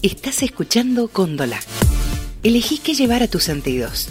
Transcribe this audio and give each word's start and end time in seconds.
Estás 0.00 0.44
escuchando 0.44 1.08
Cóndola. 1.08 1.58
Elegí 2.44 2.78
qué 2.78 2.94
llevar 2.94 3.24
a 3.24 3.26
tus 3.26 3.42
sentidos. 3.42 4.10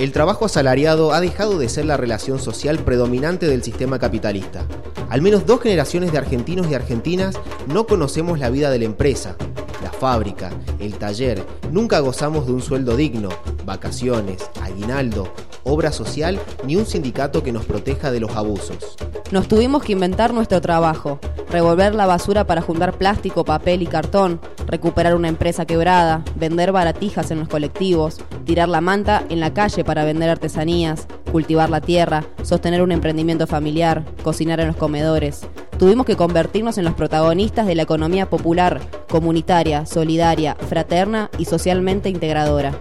El 0.00 0.10
trabajo 0.10 0.44
asalariado 0.44 1.12
ha 1.12 1.20
dejado 1.20 1.60
de 1.60 1.68
ser 1.68 1.84
la 1.84 1.96
relación 1.96 2.40
social 2.40 2.80
predominante 2.80 3.46
del 3.46 3.62
sistema 3.62 4.00
capitalista. 4.00 4.66
Al 5.08 5.22
menos 5.22 5.46
dos 5.46 5.60
generaciones 5.60 6.10
de 6.10 6.18
argentinos 6.18 6.66
y 6.68 6.74
argentinas 6.74 7.36
no 7.68 7.86
conocemos 7.86 8.40
la 8.40 8.50
vida 8.50 8.72
de 8.72 8.80
la 8.80 8.86
empresa, 8.86 9.36
la 9.84 9.92
fábrica, 9.92 10.50
el 10.80 10.96
taller, 10.96 11.46
nunca 11.70 12.00
gozamos 12.00 12.48
de 12.48 12.52
un 12.54 12.60
sueldo 12.60 12.96
digno, 12.96 13.28
vacaciones, 13.64 14.50
aguinaldo, 14.60 15.32
obra 15.64 15.92
social 15.92 16.38
ni 16.64 16.76
un 16.76 16.86
sindicato 16.86 17.42
que 17.42 17.52
nos 17.52 17.64
proteja 17.64 18.10
de 18.10 18.20
los 18.20 18.36
abusos. 18.36 18.96
Nos 19.30 19.48
tuvimos 19.48 19.82
que 19.82 19.92
inventar 19.92 20.32
nuestro 20.34 20.60
trabajo, 20.60 21.18
revolver 21.50 21.94
la 21.94 22.06
basura 22.06 22.46
para 22.46 22.62
juntar 22.62 22.98
plástico, 22.98 23.44
papel 23.44 23.82
y 23.82 23.86
cartón, 23.86 24.40
recuperar 24.66 25.14
una 25.14 25.28
empresa 25.28 25.64
quebrada, 25.64 26.22
vender 26.36 26.72
baratijas 26.72 27.30
en 27.30 27.40
los 27.40 27.48
colectivos, 27.48 28.18
tirar 28.44 28.68
la 28.68 28.80
manta 28.80 29.24
en 29.28 29.40
la 29.40 29.54
calle 29.54 29.84
para 29.84 30.04
vender 30.04 30.30
artesanías, 30.30 31.06
cultivar 31.32 31.70
la 31.70 31.80
tierra, 31.80 32.24
sostener 32.42 32.82
un 32.82 32.92
emprendimiento 32.92 33.46
familiar, 33.46 34.04
cocinar 34.22 34.60
en 34.60 34.68
los 34.68 34.76
comedores. 34.76 35.46
Tuvimos 35.78 36.06
que 36.06 36.16
convertirnos 36.16 36.78
en 36.78 36.84
los 36.84 36.94
protagonistas 36.94 37.66
de 37.66 37.74
la 37.74 37.82
economía 37.82 38.30
popular, 38.30 38.80
comunitaria, 39.08 39.86
solidaria, 39.86 40.54
fraterna 40.54 41.30
y 41.38 41.46
socialmente 41.46 42.08
integradora. 42.08 42.78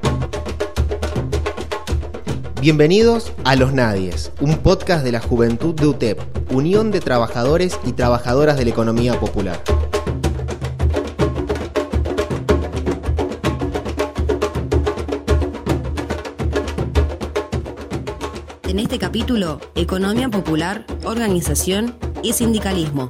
Bienvenidos 2.63 3.33
a 3.43 3.57
Los 3.57 3.73
Nadies, 3.73 4.31
un 4.39 4.59
podcast 4.59 5.03
de 5.03 5.11
la 5.11 5.19
Juventud 5.19 5.75
de 5.75 5.85
UTEP, 5.85 6.17
Unión 6.49 6.91
de 6.91 7.01
Trabajadores 7.01 7.77
y 7.85 7.91
Trabajadoras 7.91 8.57
de 8.57 8.63
la 8.63 8.71
Economía 8.71 9.19
Popular. 9.19 9.61
En 18.63 18.79
este 18.79 18.97
capítulo, 18.97 19.59
Economía 19.75 20.29
Popular, 20.29 20.85
Organización 21.03 21.97
y 22.21 22.31
Sindicalismo. 22.31 23.09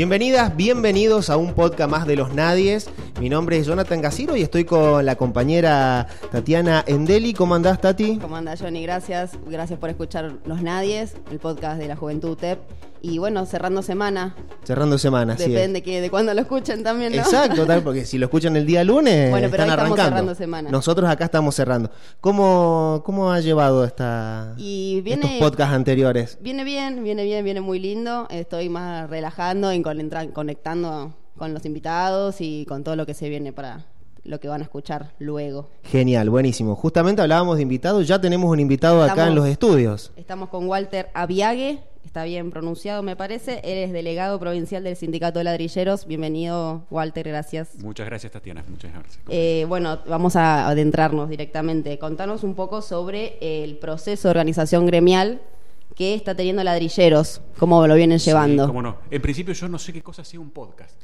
Bienvenidas, 0.00 0.56
bienvenidos 0.56 1.28
a 1.28 1.36
un 1.36 1.52
podcast 1.52 1.90
más 1.90 2.06
de 2.06 2.16
Los 2.16 2.32
Nadies. 2.32 2.88
Mi 3.20 3.28
nombre 3.28 3.58
es 3.58 3.66
Jonathan 3.66 4.00
Gaciro 4.00 4.34
y 4.34 4.40
estoy 4.40 4.64
con 4.64 5.04
la 5.04 5.14
compañera 5.14 6.06
Tatiana 6.32 6.82
Endeli. 6.86 7.34
¿Cómo 7.34 7.54
andás, 7.54 7.78
Tati? 7.78 8.16
¿Cómo 8.18 8.34
andás, 8.36 8.62
Johnny? 8.62 8.82
Gracias. 8.82 9.32
Gracias 9.46 9.78
por 9.78 9.90
escuchar 9.90 10.32
Los 10.46 10.62
Nadies, 10.62 11.16
el 11.30 11.38
podcast 11.38 11.78
de 11.78 11.86
la 11.88 11.96
Juventud 11.96 12.30
UTEP. 12.30 12.58
Y 13.02 13.18
bueno, 13.18 13.44
cerrando 13.44 13.82
semana. 13.82 14.34
Cerrando 14.64 14.96
semana, 14.96 15.36
sí. 15.36 15.50
Depende 15.50 15.82
que, 15.82 16.00
de 16.00 16.08
cuándo 16.10 16.32
lo 16.32 16.40
escuchen 16.40 16.82
también, 16.82 17.12
¿no? 17.14 17.18
Exacto, 17.18 17.66
tal, 17.66 17.82
porque 17.84 18.06
si 18.06 18.16
lo 18.16 18.24
escuchan 18.26 18.56
el 18.56 18.64
día 18.64 18.84
lunes, 18.84 19.30
Bueno, 19.30 19.48
pero 19.50 19.64
están 19.64 19.68
ahí 19.68 19.74
estamos 19.76 19.98
arrancando. 19.98 20.16
cerrando 20.16 20.34
semana. 20.34 20.70
Nosotros 20.70 21.10
acá 21.10 21.26
estamos 21.26 21.54
cerrando. 21.54 21.90
¿Cómo, 22.22 23.02
cómo 23.04 23.32
ha 23.32 23.40
llevado 23.40 23.84
esta, 23.84 24.54
Y 24.56 25.02
viene- 25.02 25.26
estos 25.34 25.50
podcasts 25.50 25.74
anteriores? 25.74 26.38
Viene 26.40 26.64
bien, 26.64 27.04
viene 27.04 27.24
bien, 27.24 27.44
viene 27.44 27.60
muy 27.60 27.78
lindo. 27.80 28.26
Estoy 28.30 28.70
más 28.70 29.08
relajando 29.10 29.72
y 29.74 29.82
conectra- 29.82 30.26
conectando 30.32 31.14
con 31.40 31.54
los 31.54 31.64
invitados 31.64 32.42
y 32.42 32.66
con 32.66 32.84
todo 32.84 32.96
lo 32.96 33.06
que 33.06 33.14
se 33.14 33.30
viene 33.30 33.50
para 33.50 33.86
lo 34.24 34.38
que 34.40 34.48
van 34.48 34.60
a 34.60 34.64
escuchar 34.64 35.14
luego. 35.18 35.70
Genial, 35.84 36.28
buenísimo. 36.28 36.76
Justamente 36.76 37.22
hablábamos 37.22 37.56
de 37.56 37.62
invitados, 37.62 38.06
ya 38.06 38.20
tenemos 38.20 38.50
un 38.50 38.60
invitado 38.60 39.02
acá 39.02 39.26
en 39.26 39.34
los 39.34 39.48
estudios. 39.48 40.12
Estamos 40.16 40.50
con 40.50 40.68
Walter 40.68 41.08
Aviague, 41.14 41.80
está 42.04 42.24
bien 42.24 42.50
pronunciado 42.50 43.02
me 43.02 43.16
parece. 43.16 43.62
Él 43.64 43.78
es 43.78 43.90
delegado 43.90 44.38
provincial 44.38 44.84
del 44.84 44.96
Sindicato 44.96 45.38
de 45.38 45.44
Ladrilleros. 45.44 46.04
Bienvenido, 46.06 46.84
Walter, 46.90 47.26
gracias. 47.26 47.70
Muchas 47.78 48.04
gracias, 48.04 48.32
Tatiana. 48.32 48.62
Muchas 48.68 48.92
gracias. 48.92 49.20
Eh, 49.30 49.64
bueno, 49.66 49.98
vamos 50.06 50.36
a 50.36 50.68
adentrarnos 50.68 51.30
directamente. 51.30 51.98
Contanos 51.98 52.44
un 52.44 52.54
poco 52.54 52.82
sobre 52.82 53.38
el 53.40 53.78
proceso 53.78 54.28
de 54.28 54.32
organización 54.32 54.84
gremial 54.84 55.40
que 55.94 56.12
está 56.12 56.34
teniendo 56.34 56.62
Ladrilleros, 56.62 57.40
cómo 57.58 57.86
lo 57.86 57.94
vienen 57.94 58.18
llevando. 58.18 58.64
Sí, 58.64 58.68
cómo 58.68 58.82
no. 58.82 58.98
En 59.10 59.22
principio 59.22 59.54
yo 59.54 59.68
no 59.68 59.78
sé 59.78 59.94
qué 59.94 60.02
cosa 60.02 60.22
sea 60.22 60.38
un 60.38 60.50
podcast. 60.50 61.00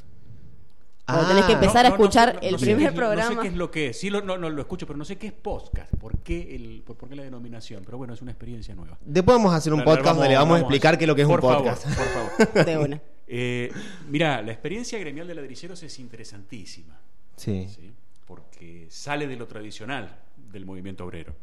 Bueno, 1.08 1.28
tenés 1.28 1.44
que 1.44 1.52
Ah, 1.52 1.54
empezar 1.54 1.86
a 1.86 1.90
No, 1.90 1.94
no, 1.94 1.98
no 1.98 2.04
escuchar 2.04 2.34
no 2.34 2.40
el 2.48 2.56
primer 2.56 2.94
programa. 2.94 3.30
No 3.30 3.36
sé 3.36 3.42
qué 3.42 3.48
es 3.48 3.54
lo 3.54 3.70
que 3.70 3.88
es. 3.90 4.00
Sí, 4.00 4.10
lo, 4.10 4.22
no, 4.22 4.36
no, 4.38 4.50
lo 4.50 4.60
escucho, 4.60 4.86
pero 4.86 4.96
no 4.98 5.04
sé 5.04 5.16
qué 5.18 5.28
es 5.28 5.32
podcast. 5.32 5.92
¿Por 5.94 6.18
qué, 6.18 6.54
el, 6.56 6.82
por, 6.84 6.96
por 6.96 7.08
qué 7.08 7.14
la 7.14 7.22
denominación? 7.22 7.82
Pero 7.84 7.96
bueno, 7.98 8.14
es 8.14 8.22
una 8.22 8.32
experiencia 8.32 8.74
nueva. 8.74 8.98
Después 9.04 9.36
vamos 9.36 9.52
a 9.52 9.56
hacer 9.56 9.72
un 9.72 9.80
La- 9.80 9.84
la 9.84 9.90
podcast 9.96 10.14
donde 10.16 10.30
le 10.30 10.36
vamos 10.36 10.56
a 10.56 10.60
explicar 10.60 10.98
qué 10.98 11.04
es 11.04 11.08
lo 11.08 11.14
que 11.14 11.22
es 11.22 11.28
Por 11.28 11.40
un 11.44 11.48
favor, 11.50 11.64
podcast. 11.64 11.84
por 11.84 12.06
favor. 12.06 12.64
De 12.66 12.78
una. 12.78 13.02
Eh, 13.28 13.72
mira, 14.08 14.42
la 14.42 14.50
experiencia 14.52 14.98
gremial 14.98 15.26
de 15.28 15.34
ladrilleros 15.36 15.82
es 15.82 15.98
interesantísima. 15.98 16.98
Sí. 17.36 17.68
¿sí? 17.68 17.92
porque 18.26 18.86
sale 18.90 19.28
de 19.28 19.36
lo 19.36 19.46
tradicional 19.46 20.18
del 20.50 20.66
movimiento 20.66 21.04
obrero. 21.04 21.36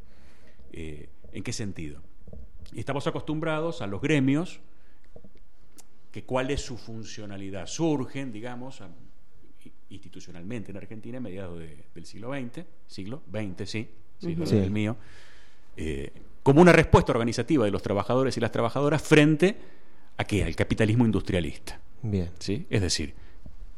Eh, 0.73 1.07
¿En 1.31 1.41
qué 1.43 1.53
sentido? 1.53 2.01
Estamos 2.75 3.07
acostumbrados 3.07 3.81
a 3.81 3.87
los 3.87 4.01
gremios, 4.01 4.59
que 6.11 6.25
cuál 6.25 6.51
es 6.51 6.59
su 6.61 6.77
funcionalidad. 6.77 7.67
Surgen, 7.67 8.33
digamos, 8.33 8.81
a- 8.81 8.89
institucionalmente 9.89 10.71
en 10.71 10.77
Argentina 10.77 11.17
a 11.17 11.21
mediados 11.21 11.59
de- 11.59 11.83
del 11.93 12.05
siglo 12.05 12.31
XX, 12.33 12.65
siglo 12.87 13.21
XX, 13.31 13.65
sí, 13.69 13.87
siglo 14.19 14.45
Sí. 14.45 14.55
del 14.55 14.71
mío, 14.71 14.95
eh, 15.77 16.11
como 16.43 16.61
una 16.61 16.71
respuesta 16.73 17.11
organizativa 17.11 17.65
de 17.65 17.71
los 17.71 17.81
trabajadores 17.81 18.35
y 18.37 18.39
las 18.41 18.51
trabajadoras 18.51 19.01
frente 19.01 19.55
a 20.17 20.23
qué? 20.25 20.43
Al 20.43 20.55
capitalismo 20.55 21.05
industrialista. 21.05 21.79
Bien. 22.01 22.29
¿sí? 22.39 22.65
Es 22.69 22.81
decir, 22.81 23.13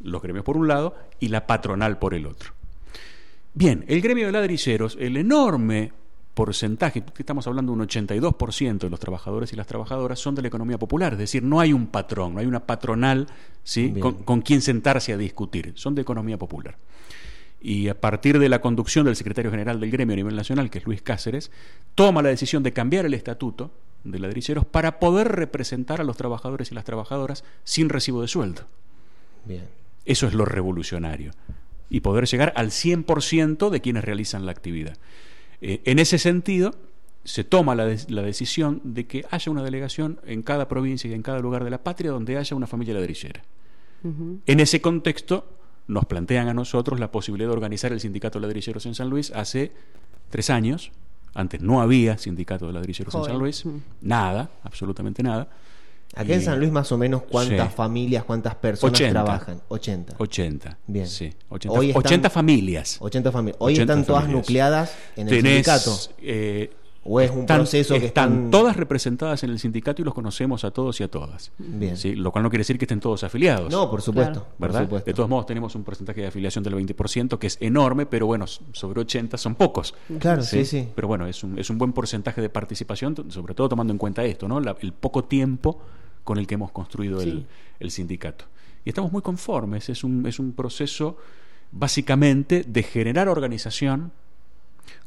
los 0.02 0.22
gremios 0.22 0.44
por 0.44 0.58
un 0.58 0.68
lado 0.68 0.96
y 1.20 1.28
la 1.30 1.46
patronal 1.48 2.00
por 2.00 2.14
el 2.14 2.26
otro. 2.26 2.52
Bien, 3.54 3.86
el 3.88 4.02
gremio 4.02 4.26
de 4.26 4.32
ladrilleros, 4.34 4.98
el 5.00 5.16
enorme 5.18 5.94
porcentaje, 6.36 7.04
estamos 7.18 7.48
hablando 7.48 7.72
de 7.72 7.80
un 7.80 7.88
82% 7.88 8.78
de 8.78 8.90
los 8.90 9.00
trabajadores 9.00 9.52
y 9.54 9.56
las 9.56 9.66
trabajadoras 9.66 10.20
son 10.20 10.36
de 10.36 10.44
la 10.44 10.50
economía 10.50 10.78
popular, 10.78 11.14
es 11.14 11.20
decir, 11.20 11.42
no 11.42 11.60
hay 11.60 11.74
un 11.74 11.88
patrón, 11.88 12.36
no 12.36 12.42
hay 12.42 12.46
una 12.46 12.60
patronal 12.60 13.28
¿sí? 13.64 13.94
Con, 14.00 14.24
con 14.24 14.42
quien 14.42 14.62
sentarse 14.62 15.14
a 15.14 15.18
discutir, 15.18 15.72
son 15.76 15.96
de 15.96 16.04
economía 16.04 16.38
popular. 16.38 16.78
Y 17.62 17.88
a 17.88 18.00
partir 18.00 18.38
de 18.38 18.48
la 18.48 18.62
conducción 18.62 19.06
del 19.06 19.16
secretario 19.16 19.50
general 19.50 19.80
del 19.80 19.90
gremio 19.90 20.14
a 20.14 20.18
nivel 20.18 20.36
nacional, 20.36 20.70
que 20.70 20.78
es 20.78 20.86
Luis 20.86 21.02
Cáceres, 21.02 21.50
toma 21.96 22.22
la 22.22 22.30
decisión 22.30 22.62
de 22.62 22.74
cambiar 22.74 23.08
el 23.08 23.16
estatuto 23.16 23.72
de 24.04 24.20
ladrilleros 24.20 24.66
para 24.66 25.00
poder 25.00 25.30
representar 25.30 26.00
a 26.00 26.04
los 26.04 26.16
trabajadores 26.16 26.72
y 26.72 26.76
las 26.76 26.84
trabajadoras 26.84 27.44
sin 27.64 27.90
recibo 27.90 28.22
de 28.22 28.28
sueldo. 28.28 28.64
Bien. 29.46 29.64
Eso 30.06 30.28
es 30.28 30.36
lo 30.36 30.46
revolucionario. 30.46 31.32
Y 31.90 32.02
poder 32.02 32.28
llegar 32.28 32.54
al 32.56 32.70
100% 32.70 33.70
de 33.70 33.82
quienes 33.82 34.04
realizan 34.04 34.46
la 34.46 34.52
actividad. 34.52 34.98
Eh, 35.68 35.82
en 35.86 35.98
ese 36.00 36.18
sentido, 36.20 36.76
se 37.24 37.44
toma 37.44 37.74
la, 37.74 37.86
de- 37.88 38.06
la 38.10 38.22
decisión 38.22 38.82
de 38.84 39.08
que 39.08 39.26
haya 39.32 39.52
una 39.52 39.64
delegación 39.64 40.20
en 40.26 40.44
cada 40.44 40.68
provincia 40.68 41.10
y 41.10 41.14
en 41.14 41.24
cada 41.24 41.40
lugar 41.40 41.64
de 41.64 41.72
la 41.72 41.84
patria 41.84 42.12
donde 42.12 42.38
haya 42.38 42.56
una 42.56 42.68
familia 42.68 42.94
ladrillera. 42.94 43.42
En 44.46 44.60
ese 44.60 44.82
contexto, 44.82 45.48
nos 45.88 46.06
plantean 46.06 46.48
a 46.48 46.54
nosotros 46.54 47.00
la 47.00 47.12
posibilidad 47.12 47.50
de 47.50 47.54
organizar 47.56 47.92
el 47.92 48.00
sindicato 48.00 48.40
de 48.40 48.46
ladrilleros 48.46 48.86
en 48.86 48.94
San 48.94 49.10
Luis 49.10 49.32
hace 49.32 49.72
tres 50.30 50.52
años. 50.52 50.92
Antes 51.34 51.62
no 51.62 51.82
había 51.82 52.18
sindicato 52.20 52.68
de 52.68 52.74
ladrilleros 52.74 53.12
en. 53.16 53.22
San 53.32 53.40
Luis. 53.40 53.64
Nada, 54.02 54.52
absolutamente 54.64 55.24
nada. 55.24 55.50
Acá 56.14 56.34
en 56.34 56.42
Y- 56.42 56.44
San 56.44 56.60
Luis 56.60 56.72
más 56.72 56.92
o 56.92 56.98
menos 56.98 57.24
cuántas 57.24 57.70
Sí. 57.70 57.76
familias, 57.76 58.24
cuántas 58.24 58.56
personas 58.56 58.94
80. 59.00 59.24
trabajan. 59.24 59.62
80. 59.68 60.16
80. 60.18 60.78
Bien. 60.88 61.08
Sí, 61.08 61.34
80, 61.50 61.78
Hoy 61.80 61.88
están- 61.90 62.00
80 62.06 62.30
familias. 62.30 62.98
80 63.02 63.32
familias. 63.32 63.58
Hoy 63.60 63.74
80 63.74 63.94
están 63.94 64.06
todas 64.06 64.22
familias. 64.24 64.46
nucleadas 64.46 64.94
en 65.18 65.28
el 65.28 65.36
Tenés, 65.36 65.52
sindicato. 65.66 65.98
eh, 66.22 66.72
¿O 67.08 67.22
es 67.22 67.30
un 67.30 67.42
están- 67.42 67.58
proceso 67.60 67.94
que 68.00 68.08
están 68.08 68.30
están... 68.34 68.52
todas 68.52 68.76
representadas 68.76 69.44
en 69.44 69.52
el 69.52 69.60
sindicato 69.60 70.02
y 70.02 70.06
los 70.06 70.14
conocemos 70.16 70.64
a 70.66 70.72
todos 70.72 71.00
y 71.00 71.04
a 71.04 71.08
todas. 71.08 71.52
Bien. 71.60 71.96
¿sí? 71.96 72.16
Lo 72.16 72.32
cual 72.32 72.44
no 72.44 72.50
quiere 72.50 72.62
decir 72.62 72.80
que 72.80 72.86
estén 72.86 73.00
todos 73.00 73.24
afiliados. 73.24 73.72
No, 73.72 73.90
por 73.92 74.02
supuesto. 74.02 74.34
Claro. 74.42 74.48
por 74.58 74.68
¿verdad? 74.70 74.82
supuesto. 74.86 75.06
De 75.06 75.14
todos 75.14 75.30
modos, 75.30 75.46
tenemos 75.46 75.76
un 75.76 75.84
porcentaje 75.84 76.22
de 76.22 76.28
afiliación 76.28 76.64
del 76.64 76.74
20%, 76.74 77.38
que 77.38 77.48
es 77.48 77.58
enorme, 77.62 78.08
pero 78.08 78.26
bueno, 78.26 78.48
sobre 78.48 79.02
80 79.02 79.38
son 79.38 79.54
pocos. 79.54 79.94
Claro, 80.20 80.42
sí, 80.42 80.66
sí. 80.66 80.88
Pero 80.96 81.08
bueno, 81.08 81.28
es 81.28 81.44
un, 81.44 81.60
es 81.60 81.70
un 81.70 81.78
buen 81.78 81.94
porcentaje 81.94 82.42
de 82.42 82.50
participación, 82.50 83.16
sobre 83.30 83.54
todo 83.54 83.70
tomando 83.70 83.94
en 83.94 84.00
cuenta 84.00 84.24
esto, 84.24 84.48
¿no? 84.48 84.60
La- 84.60 84.76
el 84.82 84.92
poco 84.92 85.26
tiempo 85.26 85.80
con 86.24 86.40
el 86.40 86.48
que 86.48 86.56
hemos 86.56 86.72
construido 86.72 87.22
el, 87.22 87.46
el 87.80 87.92
sindicato. 87.92 88.46
Y 88.84 88.90
estamos 88.90 89.12
muy 89.12 89.22
conformes, 89.22 89.90
es 89.90 90.04
un, 90.04 90.26
es 90.26 90.40
un 90.40 90.54
proceso 90.54 91.18
básicamente 91.72 92.64
de 92.68 92.84
generar 92.84 93.28
organización, 93.30 94.12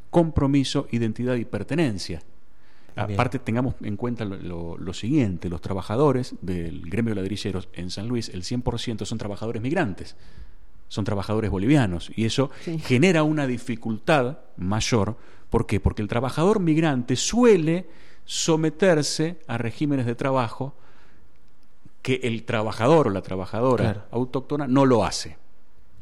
compromiso, 0.09 0.87
identidad 0.91 1.35
y 1.35 1.45
pertenencia. 1.45 2.21
Bien. 2.95 3.11
Aparte, 3.13 3.39
tengamos 3.39 3.75
en 3.81 3.95
cuenta 3.95 4.25
lo, 4.25 4.35
lo- 4.37 4.77
lo 4.77 4.93
siguiente, 4.93 5.49
los 5.49 5.61
trabajadores 5.61 6.35
del 6.41 6.81
gremio 6.89 7.13
de 7.15 7.21
ladrilleros 7.21 7.69
en 7.73 7.89
San 7.91 8.07
Luis, 8.07 8.29
el 8.29 8.43
100% 8.43 9.05
son 9.05 9.17
trabajadores 9.17 9.61
migrantes, 9.61 10.15
son 10.89 11.05
trabajadores 11.05 11.49
bolivianos, 11.51 12.11
y 12.15 12.25
eso 12.25 12.49
Sí. 12.61 12.77
genera 12.79 13.23
una 13.23 13.47
dificultad 13.47 14.39
mayor. 14.57 15.17
¿Por 15.49 15.65
qué? 15.65 15.79
Porque 15.79 16.01
el 16.01 16.07
trabajador 16.07 16.59
migrante 16.59 17.15
suele 17.15 17.87
someterse 18.25 19.39
a 19.47 19.57
regímenes 19.57 20.05
de 20.05 20.15
trabajo 20.15 20.75
que 22.01 22.15
el 22.23 22.43
trabajador 22.43 23.07
o 23.07 23.09
la 23.11 23.21
trabajadora 23.21 23.83
Claro. 23.93 24.03
autóctona 24.11 24.67
no 24.67 24.85
lo 24.85 25.05
hace. 25.05 25.37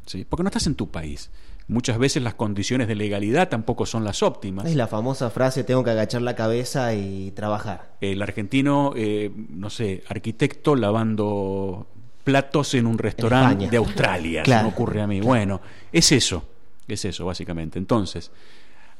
¿sí? 0.06 0.24
Porque 0.28 0.42
no 0.42 0.48
estás 0.48 0.66
en 0.66 0.74
tu 0.74 0.88
país. 0.90 1.30
Muchas 1.68 1.98
veces 1.98 2.22
las 2.22 2.32
condiciones 2.34 2.88
de 2.88 2.94
legalidad 2.94 3.50
tampoco 3.50 3.84
son 3.84 4.02
las 4.02 4.22
óptimas. 4.22 4.64
Es 4.66 4.74
la 4.74 4.86
famosa 4.86 5.28
frase, 5.28 5.64
tengo 5.64 5.84
que 5.84 5.90
agachar 5.90 6.22
la 6.22 6.34
cabeza 6.34 6.94
y 6.94 7.30
trabajar. 7.32 7.92
El 8.00 8.22
argentino, 8.22 8.94
eh, 8.96 9.30
no 9.50 9.68
sé, 9.68 10.02
arquitecto 10.08 10.74
lavando 10.74 11.86
platos 12.24 12.72
en 12.74 12.86
un 12.86 12.96
restaurante 12.96 13.68
de 13.68 13.76
Australia, 13.76 14.40
se 14.40 14.44
Claro. 14.44 14.68
me 14.68 14.72
ocurre 14.72 15.02
a 15.02 15.06
mí. 15.06 15.20
Bueno, 15.20 15.60
es 15.92 16.10
eso, 16.12 16.42
es 16.88 17.04
eso 17.04 17.26
básicamente. 17.26 17.78
Entonces, 17.78 18.30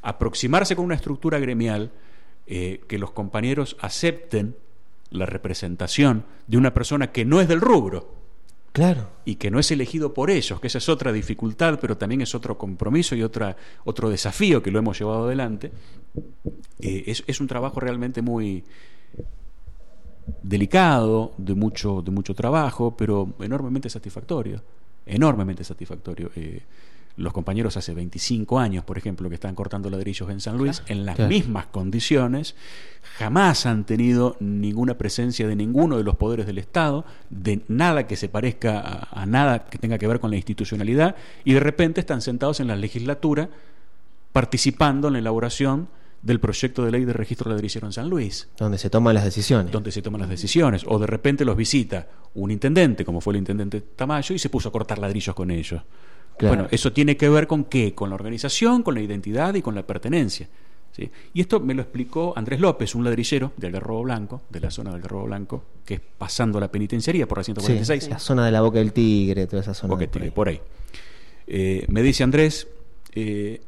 aproximarse 0.03 0.77
con 0.77 0.85
una 0.85 0.95
estructura 0.95 1.39
gremial 1.39 1.91
eh, 2.47 2.83
que 2.87 2.99
los 2.99 3.11
compañeros 3.13 3.77
acepten 3.81 4.57
la 5.11 5.25
representación 5.27 6.25
de 6.47 6.59
una 6.59 6.75
persona 6.75 7.13
que 7.13 7.25
no 7.25 7.41
es 7.41 7.49
del 7.49 7.61
rubro 7.63 8.18
Claro. 8.73 9.09
y 9.25 9.37
que 9.37 9.51
no 9.51 9.59
es 9.59 9.71
elegido 9.71 10.15
por 10.15 10.31
ellos, 10.31 10.61
que 10.61 10.69
esa 10.69 10.79
es 10.79 10.89
otra 10.89 11.13
dificultad, 11.13 11.79
pero 11.81 11.97
también 11.97 12.21
es 12.21 12.35
otro 12.35 12.57
compromiso 12.57 13.15
y 13.15 13.23
otra, 13.23 13.57
otro 13.85 14.09
desafío 14.09 14.63
que 14.63 14.71
lo 14.71 14.79
hemos 14.79 14.99
llevado 14.99 15.25
adelante, 15.25 15.73
eh, 16.81 17.05
es, 17.27 17.41
un 17.41 17.47
trabajo 17.47 17.81
realmente 17.81 18.23
muy 18.23 18.65
delicado, 20.43 21.33
de 21.39 21.55
mucho, 21.55 22.03
de 22.03 22.11
mucho 22.11 22.35
trabajo, 22.35 22.97
pero 22.97 23.35
enormemente 23.41 23.91
satisfactorio, 23.91 24.63
enormemente 25.07 25.65
satisfactorio. 25.65 26.31
Eh, 26.37 26.63
los 27.19 27.33
compañeros 27.33 27.77
hace 27.77 27.93
25 27.95 28.59
años, 28.59 28.85
por 28.85 28.97
ejemplo, 28.97 29.29
que 29.29 29.35
están 29.35 29.55
cortando 29.55 29.91
ladrillos 29.91 30.31
en 30.31 30.41
San 30.41 30.57
Luis, 30.57 30.83
en 30.87 31.05
las 31.05 31.17
Claro. 31.17 31.29
mismas 31.29 31.67
condiciones, 31.67 32.55
jamás 33.19 33.67
han 33.67 33.85
tenido 33.85 34.37
ninguna 34.41 34.97
presencia 34.97 35.47
de 35.47 35.57
ninguno 35.57 35.97
de 35.99 36.05
los 36.05 36.17
poderes 36.17 36.47
del 36.47 36.59
Estado, 36.59 37.05
de 37.29 37.61
nada 37.69 38.07
que 38.07 38.17
se 38.17 38.29
parezca 38.29 38.79
a, 38.81 39.23
a 39.23 39.27
nada 39.27 39.65
que 39.67 39.79
tenga 39.79 39.99
que 39.99 40.07
ver 40.07 40.21
con 40.21 40.31
la 40.31 40.37
institucionalidad, 40.37 41.17
y 41.45 41.53
de 41.53 41.61
repente 41.61 42.01
están 42.01 42.23
sentados 42.23 42.61
en 42.61 42.69
la 42.69 42.77
legislatura 42.77 43.51
participando 44.33 45.09
en 45.09 45.15
la 45.15 45.19
elaboración 45.21 45.89
del 46.23 46.41
proyecto 46.41 46.85
de 46.85 46.91
ley 46.91 47.05
de 47.05 47.13
registro 47.13 47.51
ladrillero 47.51 47.87
en 47.87 47.93
San 47.93 48.11
Luis 48.11 48.49
Donde 48.59 48.77
se 48.79 48.91
toman 48.91 49.15
las 49.15 49.25
decisiones. 49.25 49.71
donde 49.71 49.93
se 49.93 50.03
toman 50.03 50.21
las 50.21 50.31
decisiones, 50.31 50.85
o 50.87 50.99
de 50.99 51.07
repente 51.07 51.45
los 51.45 51.57
visita 51.57 52.09
un 52.35 52.51
intendente, 52.51 53.05
como 53.05 53.21
fue 53.21 53.35
el 53.35 53.39
intendente 53.39 53.81
Tamayo, 53.81 54.35
y 54.35 54.39
se 54.39 54.51
puso 54.51 54.69
a 54.69 54.73
cortar 54.73 54.99
ladrillos 54.99 55.35
con 55.35 55.51
ellos. 55.51 55.83
Claro. 56.39 56.55
Bueno, 56.55 56.69
eso 56.71 56.93
tiene 56.93 57.17
que 57.17 57.29
ver 57.29 57.47
con 57.47 57.65
qué? 57.65 57.95
Con 57.95 58.09
la 58.11 58.15
organización, 58.15 58.83
con 58.83 58.95
la 58.95 59.01
identidad 59.01 59.55
y 59.55 59.63
con 59.63 59.75
la 59.75 59.87
pertenencia. 59.87 60.49
¿sí? 60.93 61.11
Y 61.35 61.41
esto 61.41 61.61
me 61.61 61.75
lo 61.75 61.83
explicó 61.83 62.33
Andrés 62.37 62.61
López, 62.61 62.95
un 62.95 63.05
ladrillero 63.05 63.53
de 63.57 63.67
Algarrobo 63.67 64.03
Blanco, 64.05 64.43
de 64.49 64.61
la 64.61 64.71
zona 64.71 64.91
del 64.91 64.97
Algarrobo 64.97 65.25
Blanco, 65.25 65.65
que 65.85 65.95
es 65.95 66.01
pasando 66.17 66.59
la 66.61 66.71
penitenciaría 66.71 67.27
por 67.27 67.39
la 67.39 67.45
Sí, 67.45 67.53
146. 67.53 68.09
la 68.11 68.19
zona 68.19 68.47
de 68.47 68.53
la 68.53 68.61
boca 68.61 68.79
del 68.79 68.93
tigre, 68.93 69.47
toda 69.47 69.63
esa 69.63 69.75
zona. 69.75 69.93
Boca 69.95 70.01
de 70.01 70.07
por 70.09 70.13
Tigre, 70.13 70.27
ahí. 70.27 70.31
por 70.31 70.49
ahí. 70.49 70.61
Eh, 71.47 71.85
me 71.89 72.03
dice 72.03 72.23
Andrés, 72.25 72.69
eh, 73.15 73.61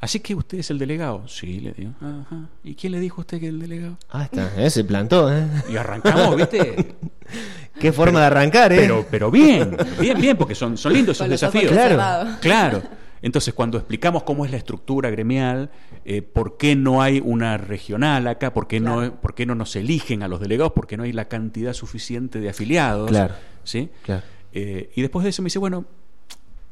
¿así 0.00 0.20
que 0.20 0.34
usted 0.34 0.58
es 0.58 0.70
el 0.70 0.78
delegado? 0.78 1.26
Sí, 1.28 1.60
le 1.60 1.72
digo. 1.72 1.92
Ajá. 2.00 2.48
¿Y 2.64 2.74
quién 2.74 2.92
le 2.92 3.00
dijo 3.00 3.20
a 3.20 3.22
usted 3.22 3.40
que 3.40 3.46
es 3.46 3.52
el 3.52 3.60
delegado? 3.60 3.98
Ah, 4.10 4.24
está. 4.24 4.52
Eh, 4.56 4.70
se 4.70 4.84
plantó, 4.84 5.32
¿eh? 5.32 5.46
Y 5.70 5.76
arrancamos, 5.76 6.36
¿viste? 6.36 6.96
Qué 7.80 7.92
forma 7.92 8.20
de 8.20 8.26
arrancar, 8.26 8.72
¿eh? 8.72 8.76
Pero, 8.80 9.06
pero 9.10 9.30
bien, 9.30 9.76
bien, 10.00 10.20
bien, 10.20 10.36
porque 10.36 10.54
son, 10.54 10.76
son 10.78 10.92
lindos 10.92 11.16
esos 11.16 11.28
desafíos. 11.28 11.72
Claro. 11.72 12.36
Claro. 12.40 12.82
Entonces, 13.22 13.54
cuando 13.54 13.78
explicamos 13.78 14.22
cómo 14.22 14.44
es 14.44 14.50
la 14.50 14.56
estructura 14.58 15.10
gremial, 15.10 15.70
eh, 16.04 16.22
por 16.22 16.56
qué 16.58 16.76
no 16.76 17.02
hay 17.02 17.20
una 17.24 17.56
regional 17.56 18.26
acá, 18.28 18.52
por 18.52 18.68
qué, 18.68 18.78
Claro. 18.80 19.00
no, 19.02 19.20
por 19.20 19.34
qué 19.34 19.46
no 19.46 19.54
nos 19.54 19.74
eligen 19.74 20.22
a 20.22 20.28
los 20.28 20.38
delegados, 20.38 20.72
por 20.72 20.86
qué 20.86 20.96
no 20.96 21.02
hay 21.02 21.12
la 21.12 21.24
cantidad 21.26 21.72
suficiente 21.72 22.38
de 22.40 22.50
afiliados. 22.50 23.08
Claro. 23.10 23.34
¿sí? 23.64 23.90
Claro. 24.04 24.22
Eh, 24.52 24.90
y 24.94 25.02
después 25.02 25.24
de 25.24 25.30
eso 25.30 25.42
me 25.42 25.46
dice, 25.46 25.58
bueno, 25.58 25.86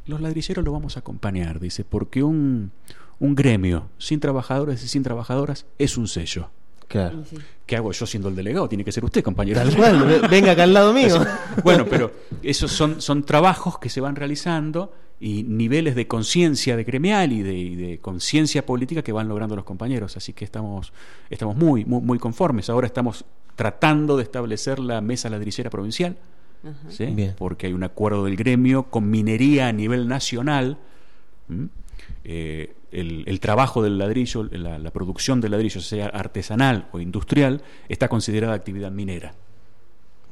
los 0.06 0.20
ladrilleros 0.20 0.64
lo 0.64 0.72
vamos 0.72 0.96
a 0.96 1.00
acompañar, 1.00 1.60
dice, 1.60 1.84
porque 1.84 2.22
un, 2.22 2.72
un 3.18 3.34
gremio 3.34 3.88
sin 3.98 4.20
trabajadores 4.20 4.82
y 4.84 4.88
sin 4.88 5.02
trabajadoras 5.02 5.66
es 5.78 5.96
un 5.96 6.08
sello. 6.08 6.50
Claro. 6.88 7.24
Sí. 7.28 7.36
¿Qué 7.66 7.76
hago 7.76 7.90
yo 7.92 8.04
siendo 8.06 8.28
el 8.28 8.36
delegado? 8.36 8.68
Tiene 8.68 8.84
que 8.84 8.92
ser 8.92 9.04
usted, 9.04 9.22
compañero. 9.22 9.58
Tal 9.60 9.74
cual, 9.74 10.04
ve- 10.06 10.28
venga 10.28 10.52
acá 10.52 10.64
al 10.64 10.74
lado 10.74 10.92
mío. 10.92 11.18
Bueno, 11.64 11.86
pero 11.88 12.12
esos 12.42 12.70
son, 12.70 13.00
son 13.00 13.24
trabajos 13.24 13.78
que 13.78 13.88
se 13.88 14.00
van 14.02 14.14
realizando 14.16 14.92
y 15.18 15.44
niveles 15.44 15.94
de 15.94 16.06
conciencia 16.06 16.76
de 16.76 16.84
gremial 16.84 17.32
y 17.32 17.42
de, 17.42 17.54
y 17.54 17.74
de 17.74 17.98
conciencia 18.00 18.66
política 18.66 19.02
que 19.02 19.12
van 19.12 19.28
logrando 19.28 19.56
los 19.56 19.64
compañeros. 19.64 20.16
Así 20.18 20.34
que 20.34 20.44
estamos, 20.44 20.92
estamos 21.30 21.56
muy, 21.56 21.86
muy, 21.86 22.02
muy 22.02 22.18
conformes. 22.18 22.68
Ahora 22.68 22.86
estamos 22.86 23.24
tratando 23.56 24.16
de 24.18 24.24
establecer 24.24 24.78
la 24.78 25.00
mesa 25.00 25.30
ladrillera 25.30 25.70
provincial, 25.70 26.16
Ajá. 26.64 26.90
¿sí? 26.90 27.06
Bien. 27.06 27.34
porque 27.36 27.66
hay 27.66 27.72
un 27.72 27.84
acuerdo 27.84 28.24
del 28.24 28.36
gremio 28.36 28.84
con 28.84 29.10
minería 29.10 29.68
a 29.68 29.72
nivel 29.72 30.08
nacional. 30.08 30.78
Eh, 32.24 32.72
el, 32.90 33.24
el 33.26 33.40
trabajo 33.40 33.82
del 33.82 33.98
ladrillo, 33.98 34.44
la, 34.44 34.78
la 34.78 34.90
producción 34.92 35.40
del 35.40 35.50
ladrillo, 35.52 35.80
sea 35.80 36.06
artesanal 36.06 36.86
o 36.92 37.00
industrial, 37.00 37.62
está 37.88 38.08
considerada 38.08 38.54
actividad 38.54 38.90
minera. 38.92 39.34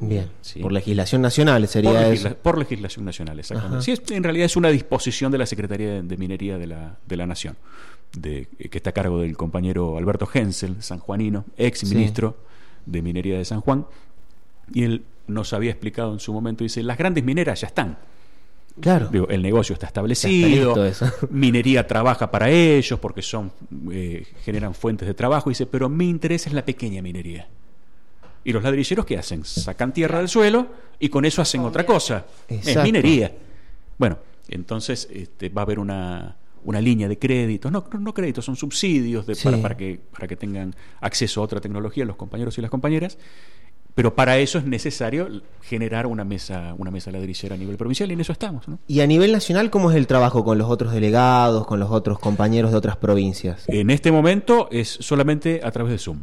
Bien. 0.00 0.28
Sí. 0.40 0.60
Por 0.60 0.72
legislación 0.72 1.22
nacional 1.22 1.66
sería 1.68 1.90
por, 1.92 2.12
eso. 2.12 2.36
por 2.36 2.58
legislación 2.58 3.04
nacional, 3.04 3.38
exactamente. 3.38 3.84
Sí, 3.84 3.92
es- 3.92 4.02
en 4.10 4.22
realidad 4.24 4.46
es 4.46 4.56
una 4.56 4.68
disposición 4.68 5.30
de 5.32 5.38
la 5.38 5.46
Secretaría 5.46 5.88
de, 5.90 6.02
de 6.02 6.16
Minería 6.16 6.58
de 6.58 6.66
la, 6.66 6.96
de 7.06 7.16
la 7.16 7.26
Nación, 7.26 7.56
de, 8.16 8.48
que 8.70 8.78
está 8.78 8.90
a 8.90 8.92
cargo 8.94 9.20
del 9.20 9.36
compañero 9.36 9.96
Alberto 9.98 10.28
Hensel, 10.32 10.82
sanjuanino, 10.82 11.44
ex 11.56 11.80
Sí. 11.80 11.94
ministro 11.94 12.36
de 12.86 13.02
Minería 13.02 13.38
de 13.38 13.44
San 13.44 13.60
Juan, 13.60 13.86
y 14.72 14.84
él 14.84 15.04
nos 15.26 15.52
había 15.52 15.70
explicado 15.70 16.12
en 16.12 16.20
su 16.20 16.32
momento, 16.32 16.64
dice, 16.64 16.82
las 16.82 16.98
grandes 16.98 17.24
mineras 17.24 17.60
ya 17.60 17.66
están. 17.68 17.98
Claro. 18.80 19.08
Digo, 19.08 19.28
el 19.28 19.42
negocio 19.42 19.74
está 19.74 19.86
establecido, 19.86 20.74
minería 21.30 21.86
trabaja 21.86 22.30
para 22.30 22.48
ellos 22.50 22.98
porque 22.98 23.20
son 23.20 23.52
eh, 23.90 24.26
generan 24.44 24.74
fuentes 24.74 25.06
de 25.06 25.14
trabajo, 25.14 25.50
dice, 25.50 25.66
pero 25.66 25.88
mi 25.88 26.08
interés 26.08 26.46
es 26.46 26.52
la 26.54 26.64
pequeña 26.64 27.02
minería. 27.02 27.46
¿Y 28.44 28.52
los 28.52 28.62
ladrilleros 28.62 29.04
qué 29.06 29.18
hacen? 29.18 29.44
Sacan 29.44 29.92
tierra 29.92 30.18
del 30.18 30.28
suelo 30.28 30.66
y 30.98 31.08
con 31.10 31.24
eso 31.24 31.42
hacen 31.42 31.60
otra 31.62 31.84
cosa. 31.86 32.24
Es 32.48 32.82
minería. 32.82 33.30
Bueno, 33.98 34.18
entonces 34.48 35.06
este, 35.12 35.48
va 35.50 35.62
a 35.62 35.64
haber 35.64 35.78
una, 35.78 36.34
una 36.64 36.80
línea 36.80 37.06
de 37.08 37.18
créditos, 37.18 37.70
no, 37.70 37.84
no, 37.92 38.00
no 38.00 38.14
créditos, 38.14 38.44
son 38.44 38.56
subsidios 38.56 39.26
de- 39.26 39.34
Sí. 39.36 39.44
para, 39.44 39.58
para 39.62 39.76
que, 39.76 40.00
para 40.12 40.26
que 40.26 40.34
tengan 40.36 40.74
acceso 41.00 41.40
a 41.40 41.44
otra 41.44 41.60
tecnología 41.60 42.04
los 42.04 42.16
compañeros 42.16 42.56
y 42.58 42.62
las 42.62 42.70
compañeras. 42.70 43.16
Pero 43.94 44.14
para 44.14 44.38
eso 44.38 44.58
es 44.58 44.64
necesario 44.64 45.28
generar 45.62 46.06
una 46.06 46.24
mesa, 46.24 46.74
una 46.78 46.90
mesa 46.90 47.10
ladrillera 47.10 47.54
a 47.54 47.58
nivel 47.58 47.76
provincial 47.76 48.10
y 48.10 48.14
en 48.14 48.20
eso 48.22 48.32
estamos. 48.32 48.66
¿no? 48.66 48.78
Y 48.88 49.00
a 49.00 49.06
nivel 49.06 49.32
nacional, 49.32 49.70
¿cómo 49.70 49.90
es 49.90 49.96
el 49.96 50.06
trabajo 50.06 50.44
con 50.44 50.56
los 50.56 50.70
otros 50.70 50.92
delegados, 50.92 51.66
con 51.66 51.78
los 51.78 51.90
otros 51.90 52.18
compañeros 52.18 52.70
de 52.70 52.78
otras 52.78 52.96
provincias? 52.96 53.64
En 53.68 53.90
este 53.90 54.10
momento 54.10 54.68
es 54.70 54.88
solamente 55.00 55.60
a 55.62 55.70
través 55.70 55.92
de 55.92 55.98
Zoom. 55.98 56.18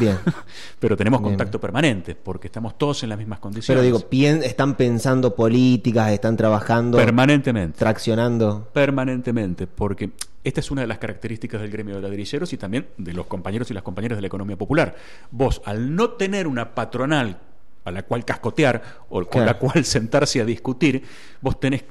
Bien. 0.00 0.16
Pero 0.80 0.96
tenemos 0.96 1.20
Bien. 1.20 1.32
contacto 1.32 1.60
permanente 1.60 2.14
porque 2.14 2.48
estamos 2.48 2.78
todos 2.78 3.02
en 3.02 3.10
las 3.10 3.18
mismas 3.18 3.38
Pero 3.38 3.42
condiciones. 3.42 3.84
digo, 3.84 3.98
pien- 4.08 4.42
están 4.42 4.74
pensando 4.76 5.34
políticas, 5.34 6.10
están 6.10 6.36
trabajando, 6.38 6.96
permanentemente. 6.96 7.78
traccionando. 7.78 8.66
permanentemente, 8.72 9.66
porque 9.66 10.10
esta 10.44 10.60
es 10.60 10.70
una 10.70 10.82
de 10.82 10.86
las 10.86 10.98
características 10.98 11.60
del 11.60 11.70
gremio 11.70 11.96
de 11.96 12.02
ladrilleros 12.02 12.52
y 12.52 12.56
también 12.58 12.86
de 12.98 13.12
los 13.14 13.26
compañeros 13.26 13.70
y 13.70 13.74
las 13.74 13.82
compañeras 13.82 14.16
de 14.18 14.20
la 14.22 14.26
economía 14.28 14.56
popular. 14.56 14.94
Vos, 15.30 15.62
al 15.64 15.94
no 15.96 16.10
tener 16.10 16.46
una 16.46 16.74
patronal 16.74 17.38
a 17.84 17.90
la 17.90 18.02
cual 18.04 18.24
cascotear 18.24 18.82
o 19.08 19.20
con 19.20 19.26
Claro. 19.26 19.46
la 19.46 19.58
cual 19.58 19.84
sentarse 19.84 20.40
a 20.40 20.44
discutir, 20.44 21.02
vos 21.40 21.58
tenés 21.58 21.84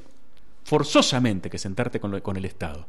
forzosamente 0.64 1.50
que 1.50 1.58
sentarte 1.58 2.00
con, 2.00 2.12
lo- 2.12 2.22
con 2.24 2.38
el 2.38 2.46
Estado. 2.46 2.86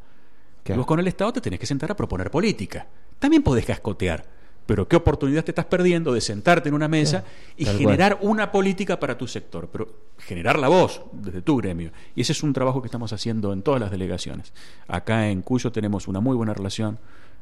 Y 0.63 0.67
Claro. 0.67 0.81
vos 0.81 0.87
con 0.87 1.01
el 1.01 1.09
Estado 1.09 1.33
te 1.33 1.41
tenés 1.41 1.61
que 1.61 1.67
sentar 1.67 1.91
a 1.91 1.97
proponer 1.97 2.31
política. 2.31 2.87
También 3.19 3.43
podés 3.43 3.65
cascotear, 3.67 4.25
pero 4.67 4.89
¿qué 4.89 4.97
oportunidad 4.97 5.45
te 5.45 5.51
estás 5.51 5.67
perdiendo 5.67 6.13
de 6.13 6.21
sentarte 6.21 6.69
en 6.69 6.75
una 6.75 6.89
mesa 6.89 7.25
y 7.57 7.65
generar 7.67 8.19
una 8.23 8.51
política 8.51 8.99
para 8.99 9.17
tu 9.19 9.27
sector? 9.27 9.69
Pero 9.71 9.89
generar 10.19 10.59
la 10.59 10.69
voz 10.69 11.03
desde 11.13 11.43
tu 11.43 11.57
gremio. 11.59 11.91
Y 12.15 12.23
ese 12.23 12.33
es 12.33 12.43
un 12.43 12.53
trabajo 12.53 12.81
que 12.81 12.87
estamos 12.89 13.13
haciendo 13.13 13.53
en 13.53 13.63
todas 13.63 13.81
las 13.81 13.91
delegaciones. 13.91 14.53
Acá 14.89 15.29
en 15.29 15.43
Cuyo 15.43 15.71
tenemos 15.73 16.09
una 16.09 16.21
muy 16.21 16.35
buena 16.37 16.55
relación 16.55 16.99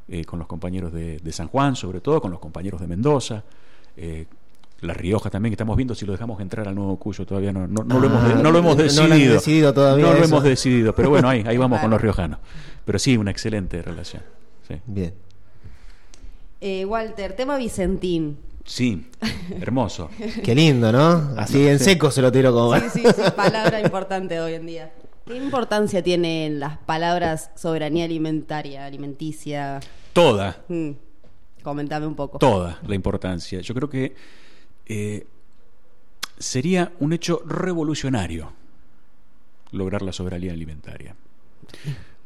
eh, 0.09 0.25
con 0.25 0.39
los 0.41 0.49
compañeros 0.49 0.93
de, 0.93 1.19
de 1.19 1.33
San 1.33 1.47
Juan, 1.49 1.77
sobre 1.77 2.01
todo 2.01 2.21
con 2.21 2.31
los 2.33 2.41
compañeros 2.41 2.81
de 2.81 2.87
Mendoza. 2.89 3.45
eh, 3.97 4.27
La 4.81 4.93
Rioja 4.95 5.31
también, 5.31 5.53
que 5.53 5.55
estamos 5.55 5.77
viendo 5.77 5.95
si 5.95 6.05
lo 6.05 6.11
dejamos 6.13 6.41
entrar 6.41 6.67
al 6.67 6.75
nuevo 6.75 6.97
Cuyo, 6.97 7.25
todavía 7.25 7.53
no, 7.53 7.69
no, 7.69 7.85
no 7.85 8.01
lo, 8.01 8.09
Ah, 8.09 8.11
hemos, 8.11 8.23
lo 8.25 8.33
hemos 8.33 8.43
no 8.43 8.51
lo 8.53 8.59
han 8.69 8.77
decidido. 8.79 9.35
decidido 9.35 9.73
todavía 9.73 10.07
No 10.07 10.15
lo 10.15 10.25
hemos 10.25 10.43
decidido, 10.43 10.93
pero 10.93 11.09
bueno, 11.11 11.29
ahí, 11.29 11.45
ahí 11.47 11.57
vamos 11.67 11.79
con 11.79 11.89
los 11.91 12.01
riojanos. 12.01 12.41
Pero 12.85 12.99
sí, 12.99 13.17
una 13.17 13.31
excelente 13.31 13.81
relación. 13.81 14.23
Sí, 14.67 14.75
Bien. 14.87 15.15
Eh, 16.65 16.85
Walter, 16.85 17.33
tema 17.35 17.57
Vicentín. 17.57 18.39
Sí, 18.65 19.09
hermoso. 19.61 20.09
Qué 20.45 20.55
lindo, 20.55 20.93
¿no? 20.93 21.35
Así 21.37 21.67
en 21.67 21.81
seco 21.81 22.13
se 22.13 22.23
lo 22.23 22.31
tiro 22.31 22.53
como... 22.53 22.79
Sí, 22.79 22.87
sí, 22.93 23.03
sí, 23.03 23.23
palabra 23.35 23.81
importante 23.81 24.41
hoy 24.41 24.55
en 24.55 24.67
día. 24.67 24.93
¿Qué 25.27 25.37
importancia 25.37 26.05
tienen 26.05 26.61
las 26.61 26.79
palabras 26.79 27.51
soberanía 27.57 28.05
alimentaria, 28.05 28.87
alimenticia? 28.87 29.81
Toda, 30.13 30.63
Mm, 30.69 30.91
Comentame 31.65 32.07
un 32.07 32.15
poco. 32.15 32.39
toda 32.39 32.79
la 32.87 32.95
importancia. 32.95 33.61
Yo 33.61 33.75
creo 33.75 33.89
que 33.91 34.15
eh, 34.87 35.27
sería 36.39 36.93
un 37.01 37.13
hecho 37.13 37.43
revolucionario 37.45 38.53
lograr 39.73 40.03
la 40.03 40.13
soberanía 40.13 40.53
alimentaria. 40.53 41.17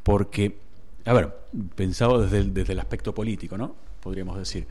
Porque, 0.02 0.58
a 1.06 1.12
ver, 1.14 1.34
pensado 1.74 2.20
desde 2.22 2.38
el, 2.40 2.52
desde 2.52 2.74
el 2.74 2.80
aspecto 2.80 3.14
político, 3.14 3.56
¿no? 3.56 3.85
Podríamos 4.06 4.38
decir, 4.38 4.68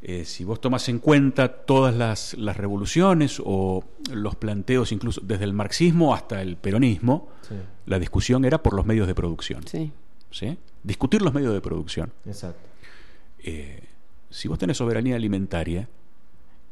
eh, 0.00 0.24
si 0.24 0.42
vos 0.42 0.58
tomas 0.58 0.88
en 0.88 1.00
cuenta 1.00 1.48
todas 1.66 1.94
las, 1.94 2.32
las 2.38 2.56
revoluciones 2.56 3.38
o 3.44 3.84
los 4.10 4.36
planteos, 4.36 4.90
incluso 4.90 5.20
desde 5.22 5.44
el 5.44 5.52
marxismo 5.52 6.14
hasta 6.14 6.40
el 6.40 6.56
peronismo, 6.56 7.28
Sí, 7.46 7.56
la 7.84 7.98
discusión 7.98 8.46
era 8.46 8.62
por 8.62 8.72
los 8.72 8.86
medios 8.86 9.06
de 9.06 9.14
producción. 9.14 9.66
Sí. 9.66 9.92
¿sí? 10.30 10.56
Discutir 10.82 11.20
los 11.20 11.34
medios 11.34 11.52
de 11.52 11.60
producción. 11.60 12.10
exacto. 12.24 12.60
Eh, 13.44 13.82
si 14.30 14.48
vos 14.48 14.58
tenés 14.58 14.78
soberanía 14.78 15.16
alimentaria 15.16 15.86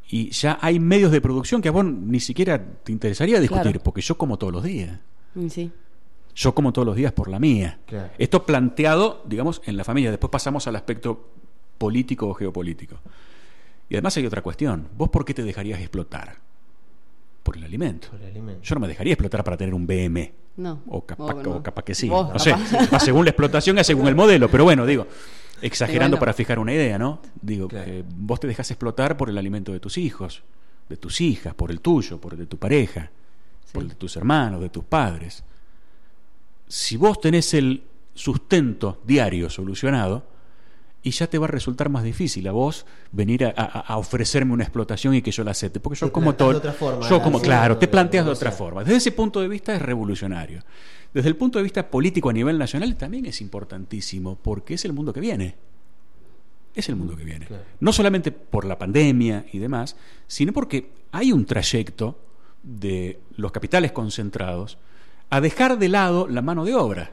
y 0.08 0.30
ya 0.30 0.58
hay 0.62 0.80
medios 0.80 1.12
de 1.12 1.20
producción 1.20 1.60
que 1.60 1.68
a 1.68 1.72
vos 1.72 1.84
ni 1.84 2.20
siquiera 2.20 2.64
te 2.82 2.90
interesaría 2.92 3.38
discutir, 3.38 3.64
Claro. 3.64 3.80
porque 3.82 4.00
yo 4.00 4.16
como 4.16 4.38
todos 4.38 4.52
los 4.54 4.62
días. 4.62 4.98
Mm, 5.34 5.48
Sí. 5.48 5.70
Yo 6.34 6.54
como 6.54 6.72
todos 6.72 6.86
los 6.86 6.94
días 6.96 7.12
por 7.12 7.28
la 7.28 7.38
mía. 7.38 7.80
Claro. 7.84 8.10
Esto 8.16 8.46
planteado, 8.46 9.22
digamos, 9.26 9.60
en 9.66 9.76
la 9.76 9.82
familia. 9.84 10.10
Después 10.12 10.30
pasamos 10.30 10.66
al 10.68 10.76
aspecto 10.76 11.30
político 11.78 12.28
o 12.28 12.34
geopolítico. 12.34 12.96
Y 13.88 13.94
además 13.94 14.16
hay 14.16 14.26
otra 14.26 14.42
cuestión. 14.42 14.88
¿Vos 14.96 15.08
por 15.08 15.24
qué 15.24 15.32
te 15.34 15.42
dejarías 15.42 15.80
explotar? 15.80 16.36
Por 17.42 17.56
el 17.56 17.64
alimento. 17.64 18.08
Por 18.10 18.20
el 18.20 18.26
alimento. 18.26 18.62
Yo 18.62 18.74
no 18.74 18.80
me 18.82 18.88
dejaría 18.88 19.14
explotar 19.14 19.42
para 19.44 19.56
tener 19.56 19.72
un 19.74 19.86
BM. 19.86 20.32
No. 20.56 20.82
O 20.88 21.06
capaz, 21.06 21.34
Vos 21.34 21.44
no. 21.44 21.50
o 21.56 21.62
capaz 21.62 21.84
que 21.84 21.94
sí. 21.94 22.08
Vos 22.08 22.30
no 22.32 22.38
sé. 22.38 22.50
capaz. 22.50 22.92
Va 22.94 23.00
según 23.00 23.24
la 23.24 23.30
explotación, 23.30 23.78
es 23.78 23.86
según 23.86 24.06
el 24.08 24.14
modelo. 24.14 24.50
Pero 24.50 24.64
bueno, 24.64 24.84
digo, 24.84 25.06
exagerando 25.62 26.16
bueno. 26.16 26.20
para 26.20 26.32
fijar 26.34 26.58
una 26.58 26.74
idea, 26.74 26.98
¿no? 26.98 27.20
Digo, 27.40 27.68
Claro. 27.68 27.86
que 27.86 28.04
vos 28.06 28.40
te 28.40 28.46
dejas 28.48 28.70
explotar 28.70 29.16
por 29.16 29.30
el 29.30 29.38
alimento 29.38 29.72
de 29.72 29.80
tus 29.80 29.96
hijos, 29.96 30.42
de 30.88 30.96
tus 30.96 31.20
hijas, 31.20 31.54
por 31.54 31.70
el 31.70 31.80
tuyo, 31.80 32.20
por 32.20 32.32
el 32.34 32.40
de 32.40 32.46
tu 32.46 32.58
pareja, 32.58 33.10
por 33.72 33.82
el 33.84 33.88
de 33.90 33.94
tus 33.94 34.16
hermanos, 34.16 34.60
de 34.60 34.68
tus 34.68 34.84
padres. 34.84 35.42
Si 36.66 36.96
vos 36.98 37.20
tenés 37.20 37.54
el 37.54 37.82
sustento 38.14 39.00
diario 39.06 39.48
solucionado, 39.48 40.26
y 41.08 41.10
ya 41.10 41.26
te 41.26 41.38
va 41.38 41.46
a 41.46 41.48
resultar 41.50 41.88
más 41.88 42.04
difícil 42.04 42.46
a 42.48 42.52
vos 42.52 42.86
venir 43.12 43.44
a, 43.46 43.54
a- 43.56 43.80
a 43.80 43.96
ofrecerme 43.98 44.52
una 44.52 44.62
explotación 44.64 45.14
y 45.14 45.22
que 45.22 45.30
yo 45.30 45.42
la 45.44 45.50
acepte. 45.52 45.80
Porque 45.80 45.98
yo 45.98 46.06
Te 46.06 46.12
como 46.12 46.34
todo. 46.34 46.62
yo 47.08 47.22
como, 47.22 47.40
claro, 47.40 47.74
de- 47.74 47.80
te 47.80 47.88
planteas 47.88 48.24
de 48.26 48.30
otra 48.32 48.52
forma. 48.52 48.84
Desde 48.84 48.96
ese 48.98 49.12
punto 49.12 49.40
de 49.40 49.48
vista 49.48 49.74
es 49.74 49.82
revolucionario. 49.82 50.62
Desde 51.12 51.28
el 51.28 51.36
punto 51.36 51.58
de 51.58 51.62
vista 51.64 51.90
político 51.90 52.28
a 52.30 52.32
nivel 52.32 52.58
nacional 52.58 52.94
también 52.96 53.26
es 53.26 53.40
importantísimo, 53.40 54.36
porque 54.36 54.74
es 54.74 54.84
el 54.84 54.92
mundo 54.92 55.12
que 55.12 55.20
viene. 55.20 55.56
Es 56.74 56.88
el 56.88 56.96
mundo 56.96 57.16
que 57.16 57.24
viene. 57.24 57.46
Claro. 57.46 57.64
No 57.80 57.92
solamente 57.92 58.30
por 58.30 58.64
la 58.64 58.78
pandemia 58.78 59.46
y 59.52 59.58
demás, 59.58 59.96
sino 60.26 60.52
porque 60.52 60.92
hay 61.10 61.32
un 61.32 61.44
trayecto 61.46 62.18
de 62.62 63.18
los 63.36 63.50
capitales 63.52 63.92
concentrados 63.92 64.78
a 65.30 65.40
dejar 65.40 65.78
de 65.78 65.88
lado 65.88 66.28
la 66.28 66.42
mano 66.42 66.64
de 66.64 66.74
obra. 66.74 67.12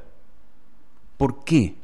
¿Por 1.17 1.43
qué? 1.45 1.75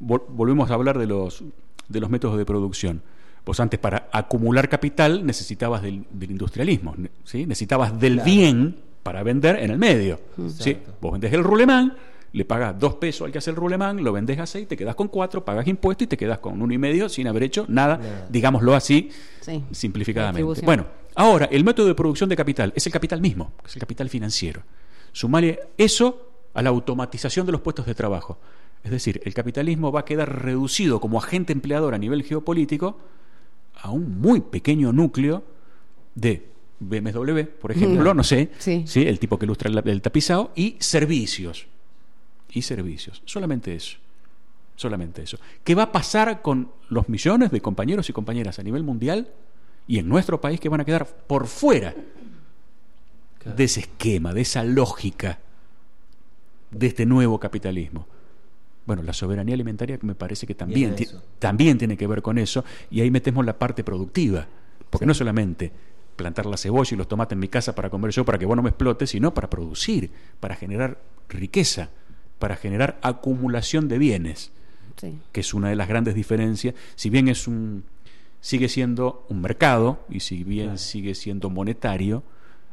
Vol- 0.00 0.24
volvemos 0.28 0.70
a 0.70 0.74
hablar 0.74 0.98
de 0.98 1.06
los, 1.06 1.42
de 1.88 2.00
los 2.00 2.10
métodos 2.10 2.38
de 2.38 2.44
producción. 2.44 3.02
Vos 3.44 3.58
antes 3.60 3.78
para 3.80 4.08
acumular 4.12 4.68
capital 4.68 5.24
necesitabas 5.24 5.82
del, 5.82 6.04
del 6.10 6.30
industrialismo, 6.30 6.94
¿sí? 7.24 7.46
necesitabas 7.46 7.98
del 7.98 8.14
Claro. 8.14 8.24
bien 8.30 8.76
para 9.02 9.22
vender 9.22 9.56
en 9.60 9.70
el 9.70 9.78
medio. 9.78 10.20
¿sí? 10.58 10.76
Vos 11.00 11.12
vendés 11.12 11.32
el 11.32 11.42
rulemán, 11.42 11.94
le 12.32 12.44
pagas 12.44 12.78
dos 12.78 12.94
pesos 12.96 13.26
al 13.26 13.32
que 13.32 13.38
hace 13.38 13.50
el 13.50 13.56
rulemán, 13.56 14.04
lo 14.04 14.12
vendés 14.12 14.38
a 14.38 14.46
seis, 14.46 14.68
te 14.68 14.76
quedas 14.76 14.94
con 14.94 15.08
cuatro, 15.08 15.44
pagas 15.44 15.66
impuestos 15.66 16.04
y 16.04 16.06
te 16.08 16.16
quedas 16.16 16.38
con 16.38 16.60
uno 16.60 16.72
y 16.72 16.78
medio 16.78 17.08
sin 17.08 17.26
haber 17.26 17.42
hecho 17.44 17.64
nada, 17.68 17.96
Nada. 17.96 18.26
digámoslo 18.30 18.74
así, 18.74 19.10
Sí. 19.40 19.62
simplificadamente. 19.72 20.60
Bueno, 20.64 20.86
ahora 21.14 21.46
el 21.50 21.64
método 21.64 21.86
de 21.88 21.94
producción 21.94 22.28
de 22.28 22.36
capital 22.36 22.72
es 22.76 22.86
el 22.86 22.92
capital 22.92 23.20
mismo, 23.20 23.52
es 23.66 23.74
el 23.74 23.80
capital 23.80 24.08
financiero. 24.10 24.62
Sumale 25.12 25.58
eso 25.78 26.28
a 26.54 26.62
la 26.62 26.68
automatización 26.68 27.46
de 27.46 27.52
los 27.52 27.62
puestos 27.62 27.86
de 27.86 27.94
trabajo. 27.94 28.38
Es 28.82 28.90
decir, 28.90 29.20
el 29.24 29.34
capitalismo 29.34 29.92
va 29.92 30.00
a 30.00 30.04
quedar 30.04 30.42
reducido 30.42 31.00
como 31.00 31.18
agente 31.18 31.52
empleador 31.52 31.94
a 31.94 31.98
nivel 31.98 32.22
geopolítico 32.22 32.98
a 33.74 33.90
un 33.90 34.20
muy 34.20 34.40
pequeño 34.40 34.92
núcleo 34.92 35.42
de 36.14 36.46
BMW, 36.80 37.42
por 37.60 37.72
ejemplo, 37.72 38.14
no 38.14 38.24
sé, 38.24 38.50
Sí. 38.58 38.84
el 39.06 39.18
tipo 39.18 39.38
que 39.38 39.44
ilustra 39.44 39.68
el, 39.70 39.86
el 39.86 40.00
tapizado, 40.02 40.50
y 40.54 40.76
servicios. 40.80 41.66
Y 42.50 42.62
servicios. 42.62 43.22
Solamente 43.26 43.74
eso. 43.74 43.98
Solamente 44.76 45.22
eso. 45.22 45.38
¿Qué 45.62 45.74
va 45.74 45.84
a 45.84 45.92
pasar 45.92 46.40
con 46.40 46.70
los 46.88 47.08
millones 47.10 47.50
de 47.50 47.60
compañeros 47.60 48.08
y 48.08 48.14
compañeras 48.14 48.58
a 48.58 48.62
nivel 48.62 48.82
mundial 48.82 49.28
y 49.86 49.98
en 49.98 50.08
nuestro 50.08 50.40
país 50.40 50.58
que 50.58 50.70
van 50.70 50.80
a 50.80 50.84
quedar 50.86 51.06
por 51.06 51.46
fuera 51.46 51.94
de 53.44 53.64
ese 53.64 53.80
esquema, 53.80 54.32
de 54.32 54.40
esa 54.40 54.64
lógica, 54.64 55.38
de 56.70 56.86
este 56.86 57.04
nuevo 57.04 57.38
capitalismo? 57.38 58.06
Bueno, 58.90 59.04
la 59.04 59.12
soberanía 59.12 59.54
alimentaria 59.54 59.96
me 60.02 60.16
parece 60.16 60.48
que 60.48 60.56
también, 60.56 60.96
también 61.38 61.78
tiene 61.78 61.96
que 61.96 62.08
ver 62.08 62.22
con 62.22 62.38
eso 62.38 62.64
y 62.90 63.00
ahí 63.00 63.08
metemos 63.12 63.46
la 63.46 63.56
parte 63.56 63.84
productiva, 63.84 64.48
porque 64.90 65.06
no 65.06 65.14
solamente 65.14 65.70
plantar 66.16 66.44
la 66.46 66.56
cebolla 66.56 66.90
y 66.92 66.96
los 66.96 67.06
tomates 67.06 67.34
en 67.34 67.38
mi 67.38 67.46
casa 67.46 67.72
para 67.72 67.88
comer 67.88 68.10
yo 68.10 68.24
para 68.24 68.36
que 68.36 68.46
vos 68.46 68.56
no 68.56 68.62
me 68.64 68.70
explotes, 68.70 69.10
sino 69.10 69.32
para 69.32 69.48
producir, 69.48 70.10
para 70.40 70.56
generar 70.56 70.98
riqueza, 71.28 71.90
para 72.40 72.56
generar 72.56 72.98
acumulación 73.02 73.86
de 73.86 73.98
bienes 73.98 74.50
Sí. 74.96 75.16
que 75.30 75.38
es 75.42 75.54
una 75.54 75.68
de 75.68 75.76
las 75.76 75.86
grandes 75.86 76.16
diferencias, 76.16 76.74
si 76.96 77.10
bien 77.10 77.28
es 77.28 77.46
un 77.46 77.84
sigue 78.40 78.68
siendo 78.68 79.24
un 79.28 79.40
mercado 79.40 80.04
y 80.10 80.18
si 80.18 80.42
bien 80.42 80.64
Claro. 80.66 80.78
sigue 80.78 81.14
siendo 81.14 81.48
monetario, 81.48 82.24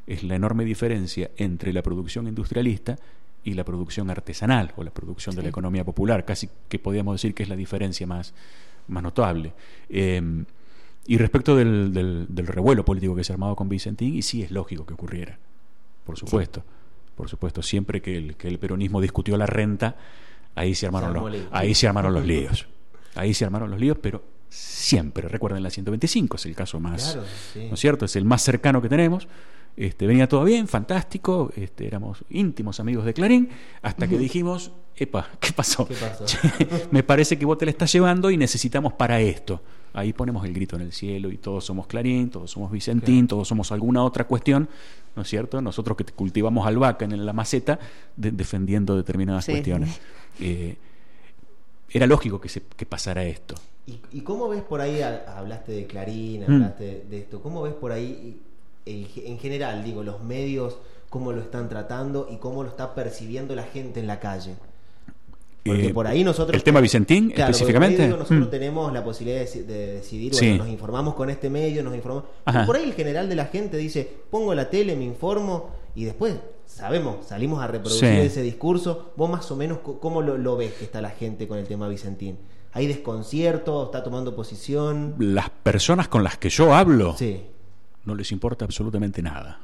es 0.07 0.23
la 0.23 0.33
enorme 0.33 0.65
diferencia 0.65 1.29
entre 1.37 1.73
la 1.73 1.83
producción 1.83 2.27
industrialista 2.27 2.95
y 3.47 3.53
la 3.53 3.63
producción 3.63 4.09
artesanal 4.09 4.73
o 4.75 4.83
la 4.83 4.91
producción 4.91 5.33
de 5.35 5.41
la 5.41 5.47
economía 5.49 5.85
popular, 5.85 6.25
casi 6.25 6.49
que 6.67 6.79
podríamos 6.79 7.15
decir 7.15 7.33
que 7.33 7.43
es 7.43 7.49
la 7.49 7.55
diferencia 7.55 8.05
más, 8.05 8.33
más 8.89 9.01
notable. 9.01 9.53
Eh, 9.89 10.21
y 11.05 11.17
respecto 11.17 11.55
del, 11.55 11.93
del- 11.93 12.25
del 12.27 12.45
revuelo 12.47 12.83
político 12.83 13.15
que 13.15 13.23
se 13.23 13.31
ha 13.31 13.35
armado 13.35 13.55
con 13.55 13.69
Vicentín, 13.69 14.15
y 14.15 14.21
sí 14.21 14.43
es 14.43 14.51
lógico 14.51 14.85
que 14.85 14.93
ocurriera, 14.93 15.39
por 16.03 16.17
supuesto. 16.17 16.63
Por 17.15 17.29
supuesto, 17.29 17.61
siempre 17.63 18.01
que 18.01 18.17
el, 18.17 18.35
que 18.35 18.49
el 18.49 18.59
peronismo 18.59 18.99
discutió 18.99 19.37
la 19.37 19.45
renta, 19.45 19.95
ahí 20.53 20.75
se 20.75 20.85
armaron, 20.85 21.13
los, 21.13 21.41
ahí 21.51 21.73
se 21.73 21.87
armaron 21.87 22.13
los 22.13 22.25
líos. 22.25 22.67
Ahí 23.15 23.33
se 23.33 23.45
armaron 23.45 23.71
los 23.71 23.79
líos, 23.79 23.97
pero 24.01 24.21
siempre, 24.49 25.27
recuerden 25.29 25.63
la 25.63 25.69
125, 25.69 26.35
es 26.35 26.45
el 26.45 26.53
caso 26.55 26.79
más, 26.81 27.13
Claro, 27.13 27.27
sí. 27.53 27.65
¿no 27.69 27.73
es 27.75 27.79
cierto? 27.79 28.03
Es 28.05 28.15
el 28.17 28.25
más 28.25 28.41
cercano 28.43 28.81
que 28.81 28.89
tenemos. 28.89 29.27
Este, 29.77 30.07
venía 30.07 30.27
todo 30.27 30.43
bien, 30.43 30.67
fantástico, 30.67 31.51
este, 31.55 31.85
éramos 31.85 32.25
íntimos 32.31 32.79
amigos 32.79 33.05
de 33.05 33.13
Clarín, 33.13 33.49
hasta 33.83 34.07
que 34.07 34.17
dijimos, 34.17 34.71
epa, 34.95 35.29
¿qué 35.39 35.53
pasó? 35.53 35.87
¿Qué 35.87 35.93
pasó? 35.93 36.25
Che, 36.25 36.39
me 36.91 37.03
parece 37.03 37.37
que 37.37 37.45
vos 37.45 37.59
te 37.59 37.65
la 37.65 37.71
estás 37.71 37.93
llevando 37.93 38.31
y 38.31 38.37
necesitamos 38.37 38.93
para 38.93 39.21
esto. 39.21 39.61
Ahí 39.93 40.13
ponemos 40.13 40.43
el 40.45 40.53
grito 40.53 40.75
en 40.75 40.81
el 40.81 40.91
cielo 40.93 41.31
y 41.31 41.37
todos 41.37 41.63
somos 41.65 41.85
Clarín, 41.87 42.29
todos 42.31 42.49
somos 42.51 42.71
Vicentín, 42.71 43.27
todos 43.27 43.47
somos 43.47 43.71
alguna 43.71 44.03
otra 44.03 44.25
cuestión, 44.25 44.67
¿no 45.15 45.21
es 45.21 45.27
cierto? 45.27 45.61
Nosotros 45.61 45.95
que 45.95 46.05
cultivamos 46.05 46.65
albahaca 46.67 47.05
en 47.05 47.23
la 47.25 47.33
maceta 47.33 47.79
de- 48.15 48.31
defendiendo 48.31 48.95
determinadas 48.95 49.45
Sí. 49.45 49.51
cuestiones. 49.53 49.99
Eh, 50.39 50.75
era 51.89 52.05
lógico 52.05 52.39
que, 52.39 52.47
se, 52.49 52.61
que 52.61 52.85
pasara 52.85 53.23
esto. 53.25 53.55
¿Y, 53.87 53.99
y 54.11 54.21
cómo 54.21 54.47
ves 54.49 54.61
por 54.61 54.81
ahí, 54.81 55.01
hablaste 55.01 55.71
de 55.71 55.87
Clarín, 55.87 56.41
Mm. 56.41 56.51
hablaste 56.53 56.83
de, 56.83 57.05
de 57.09 57.17
esto, 57.19 57.41
cómo 57.41 57.63
ves 57.63 57.73
por 57.73 57.91
ahí 57.91 58.39
el- 58.87 59.07
en 59.25 59.37
general, 59.39 59.83
digo, 59.83 60.03
los 60.03 60.21
medios, 60.23 60.77
cómo 61.09 61.31
lo 61.31 61.41
están 61.41 61.69
tratando 61.69 62.27
y 62.31 62.37
cómo 62.37 62.63
lo 62.63 62.69
está 62.69 62.93
percibiendo 62.95 63.55
la 63.55 63.63
gente 63.63 63.99
en 63.99 64.07
la 64.07 64.19
calle? 64.19 64.55
Porque 65.65 65.87
Eh, 65.87 65.93
por 65.93 66.07
ahí 66.07 66.23
nosotros... 66.23 66.55
¿El 66.55 66.63
tema 66.63 66.79
Vicentín 66.79 67.29
Claro, 67.29 67.51
específicamente? 67.51 68.03
digo, 68.05 68.15
nosotros 68.17 68.47
Mm. 68.47 68.51
tenemos 68.51 68.93
la 68.93 69.03
posibilidad 69.03 69.39
de, 69.39 69.45
deci- 69.45 69.65
de 69.65 69.87
decidir, 69.95 70.33
Sí. 70.33 70.47
bueno, 70.49 70.63
nos 70.63 70.71
informamos 70.73 71.13
con 71.13 71.29
este 71.29 71.49
medio, 71.49 71.83
nos 71.83 71.93
informamos... 71.93 72.29
Por 72.65 72.77
ahí 72.77 72.83
el 72.85 72.93
general 72.93 73.27
de 73.27 73.35
la 73.35 73.45
gente 73.47 73.75
dice, 73.75 74.09
pongo 74.29 74.55
la 74.55 74.69
tele, 74.69 74.95
me 74.95 75.03
informo 75.03 75.69
y 75.95 76.05
después... 76.05 76.35
Sabemos, 76.65 77.25
salimos 77.25 77.63
a 77.63 77.67
reproducir 77.67 78.09
Sí. 78.09 78.17
ese 78.17 78.41
discurso. 78.41 79.11
¿Vos 79.15 79.29
más 79.29 79.49
o 79.51 79.55
menos 79.55 79.79
cómo 80.01 80.21
lo, 80.21 80.37
lo 80.37 80.57
ves 80.57 80.73
que 80.73 80.83
está 80.83 80.99
la 80.99 81.09
gente 81.11 81.47
con 81.47 81.57
el 81.57 81.65
tema 81.65 81.87
Vicentín? 81.87 82.37
¿Hay 82.73 82.87
desconcierto? 82.87 83.85
¿Está 83.85 84.03
tomando 84.03 84.35
posición? 84.35 85.15
Las 85.17 85.49
personas 85.49 86.09
con 86.09 86.25
las 86.25 86.37
que 86.37 86.49
yo 86.49 86.75
hablo, 86.75 87.15
Sí. 87.17 87.41
No 88.07 88.15
les 88.15 88.31
importa 88.31 88.65
absolutamente 88.65 89.21
nada. 89.21 89.59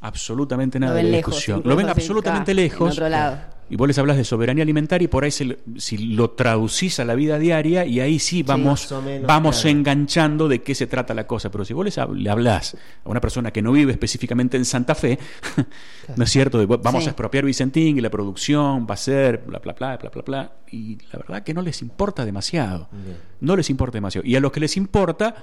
Absolutamente 0.00 0.78
nada 0.78 0.92
Lo 0.92 0.96
ven 0.96 1.06
de 1.06 1.10
lejos, 1.12 1.34
discusión. 1.34 1.62
Lo 1.64 1.74
ven 1.76 1.88
absolutamente 1.88 2.52
acá, 2.52 2.60
en 2.60 2.64
lejos. 2.68 2.92
otro 2.92 3.08
lado. 3.08 3.38
Y 3.68 3.74
vos 3.74 3.88
les 3.88 3.98
hablas 3.98 4.16
de 4.16 4.22
soberanía 4.22 4.62
alimentaria 4.62 5.06
y 5.06 5.08
por 5.08 5.24
ahí 5.24 5.30
se 5.32 5.58
si 5.78 5.98
lo 5.98 6.30
traducís 6.30 7.00
a 7.00 7.04
la 7.04 7.16
vida 7.16 7.36
diaria 7.38 7.84
y 7.84 7.98
ahí 7.98 8.20
sí 8.20 8.44
vamos, 8.44 8.92
menos, 9.04 9.26
vamos 9.26 9.60
claro. 9.62 9.76
enganchando 9.76 10.46
de 10.46 10.62
qué 10.62 10.74
se 10.76 10.86
trata 10.86 11.14
la 11.14 11.26
cosa. 11.26 11.50
Pero 11.50 11.64
si 11.64 11.74
vos 11.74 11.84
les 11.84 11.98
le 12.14 12.30
hablás 12.30 12.76
a 13.04 13.08
una 13.08 13.20
persona 13.20 13.50
que 13.50 13.62
no 13.62 13.72
vive 13.72 13.90
específicamente 13.90 14.56
en 14.56 14.64
Santa 14.64 14.94
Fe, 14.94 15.18
¿no 16.16 16.22
es 16.22 16.30
cierto? 16.30 16.58
De, 16.58 16.66
vamos 16.66 17.02
Sí. 17.02 17.08
a 17.08 17.10
expropiar 17.10 17.44
Vicentín 17.44 17.98
y 17.98 18.00
la 18.00 18.10
producción 18.10 18.86
va 18.88 18.94
a 18.94 18.98
ser 18.98 19.42
bla, 19.46 19.58
bla, 19.58 19.72
bla, 19.72 19.96
bla, 19.96 20.10
bla, 20.10 20.22
bla. 20.22 20.52
Y 20.70 20.98
la 21.12 21.18
verdad 21.18 21.42
que 21.42 21.52
no 21.54 21.62
les 21.62 21.82
importa 21.82 22.24
demasiado. 22.24 22.88
Bien. 22.92 23.16
No 23.40 23.56
les 23.56 23.68
importa 23.70 23.96
demasiado. 23.96 24.24
Y 24.28 24.36
a 24.36 24.40
los 24.40 24.52
que 24.52 24.60
les 24.60 24.76
importa 24.76 25.34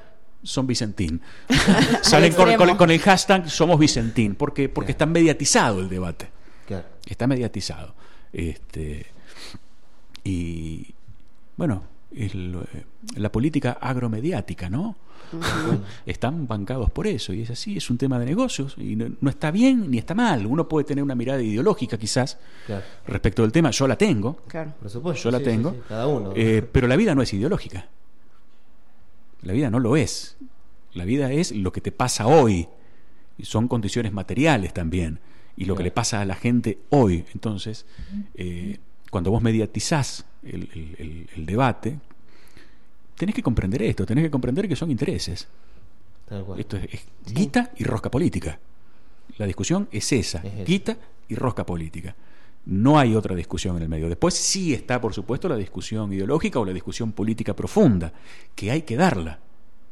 son 0.44 0.68
Vicentín. 0.68 1.22
Salen 2.02 2.34
con, 2.34 2.54
con- 2.56 2.76
con 2.78 2.92
el 2.92 3.00
hashtag 3.00 3.50
Somos 3.50 3.80
Vicentín, 3.80 4.36
porque, 4.36 4.70
porque 4.70 4.92
está 4.92 5.06
mediatizado 5.06 5.80
el 5.80 5.90
debate. 5.90 6.30
Claro. 6.68 6.86
Está 7.06 7.28
mediatizado. 7.28 7.94
Este, 8.32 9.06
y 10.24 10.94
bueno, 11.58 11.84
el, 12.16 12.56
eh, 12.74 12.84
la 13.16 13.32
política 13.32 13.74
agromediática, 13.80 14.70
¿no? 14.70 14.96
Están 16.06 16.46
bancados 16.48 16.92
por 16.92 17.08
eso, 17.08 17.34
y 17.34 17.42
es 17.42 17.50
así, 17.50 17.78
es 17.78 17.90
un 17.90 17.98
tema 17.98 18.20
de 18.20 18.26
negocios, 18.26 18.76
y 18.78 18.96
no, 18.96 19.08
no 19.20 19.30
está 19.32 19.50
bien 19.50 19.90
ni 19.90 19.98
está 19.98 20.14
mal. 20.14 20.46
Uno 20.46 20.68
puede 20.70 20.86
tener 20.86 21.04
una 21.04 21.16
mirada 21.16 21.42
ideológica 21.42 21.98
quizás 21.98 22.38
Claro. 22.68 22.84
respecto 23.08 23.42
del 23.42 23.52
tema, 23.52 23.72
yo 23.72 23.88
la 23.88 23.96
tengo, 23.98 24.36
Claro. 24.48 24.74
Por 24.80 24.90
supuesto. 24.92 25.24
yo 25.24 25.32
la 25.32 25.40
sí, 25.40 25.46
sí, 25.46 25.50
tengo, 25.52 25.72
sí, 25.72 25.78
Cada 25.90 26.06
uno. 26.06 26.34
eh, 26.36 26.64
pero 26.72 26.88
la 26.88 26.96
vida 26.96 27.16
no 27.16 27.24
es 27.24 27.34
ideológica. 27.34 27.88
La 29.44 29.54
vida 29.54 29.70
no 29.70 29.80
lo 29.80 29.96
es. 29.96 30.38
La 30.94 31.06
vida 31.06 31.32
es 31.32 31.52
lo 31.52 31.72
que 31.72 31.82
te 31.82 31.92
pasa 31.92 32.28
hoy. 32.28 32.68
Y 33.38 33.46
son 33.46 33.68
condiciones 33.68 34.14
materiales 34.14 34.74
también. 34.74 35.20
Y 35.58 35.66
lo 35.66 35.76
que 35.76 35.84
le 35.84 35.92
pasa 35.92 36.22
a 36.22 36.26
la 36.26 36.36
gente 36.36 36.80
hoy. 36.90 37.26
Entonces, 37.34 37.86
eh, 38.36 38.78
cuando 39.12 39.32
vos 39.32 39.42
mediatizás 39.42 40.26
el, 40.44 40.70
el- 40.74 40.96
el- 41.00 41.30
el 41.36 41.46
debate, 41.46 42.00
tenés 43.16 43.36
que 43.36 43.44
comprender 43.44 43.82
esto, 43.84 44.06
tenés 44.06 44.24
que 44.26 44.32
comprender 44.32 44.68
que 44.68 44.76
son 44.76 44.90
intereses. 44.92 45.48
Tal 46.28 46.44
cual. 46.46 46.60
Esto 46.60 46.78
es, 46.78 46.86
es 46.94 47.06
guita 47.34 47.72
y 47.78 47.84
rosca 47.84 48.10
política. 48.10 48.60
La 49.38 49.46
discusión 49.46 49.88
es 49.92 50.12
esa, 50.12 50.40
Es 50.40 50.66
guita 50.66 50.98
y 51.28 51.36
rosca 51.36 51.66
política. 51.66 52.16
No 52.66 52.98
hay 52.98 53.16
otra 53.16 53.36
discusión 53.36 53.76
en 53.78 53.84
el 53.84 53.90
medio. 53.90 54.08
Después 54.08 54.34
sí 54.34 54.74
está, 54.74 55.02
por 55.02 55.14
supuesto, 55.14 55.50
la 55.50 55.58
discusión 55.58 56.12
ideológica 56.14 56.60
o 56.60 56.66
la 56.66 56.72
discusión 56.74 57.12
política 57.12 57.54
profunda, 57.56 58.14
que 58.56 58.72
hay 58.72 58.84
que 58.84 58.96
darla. 58.96 59.40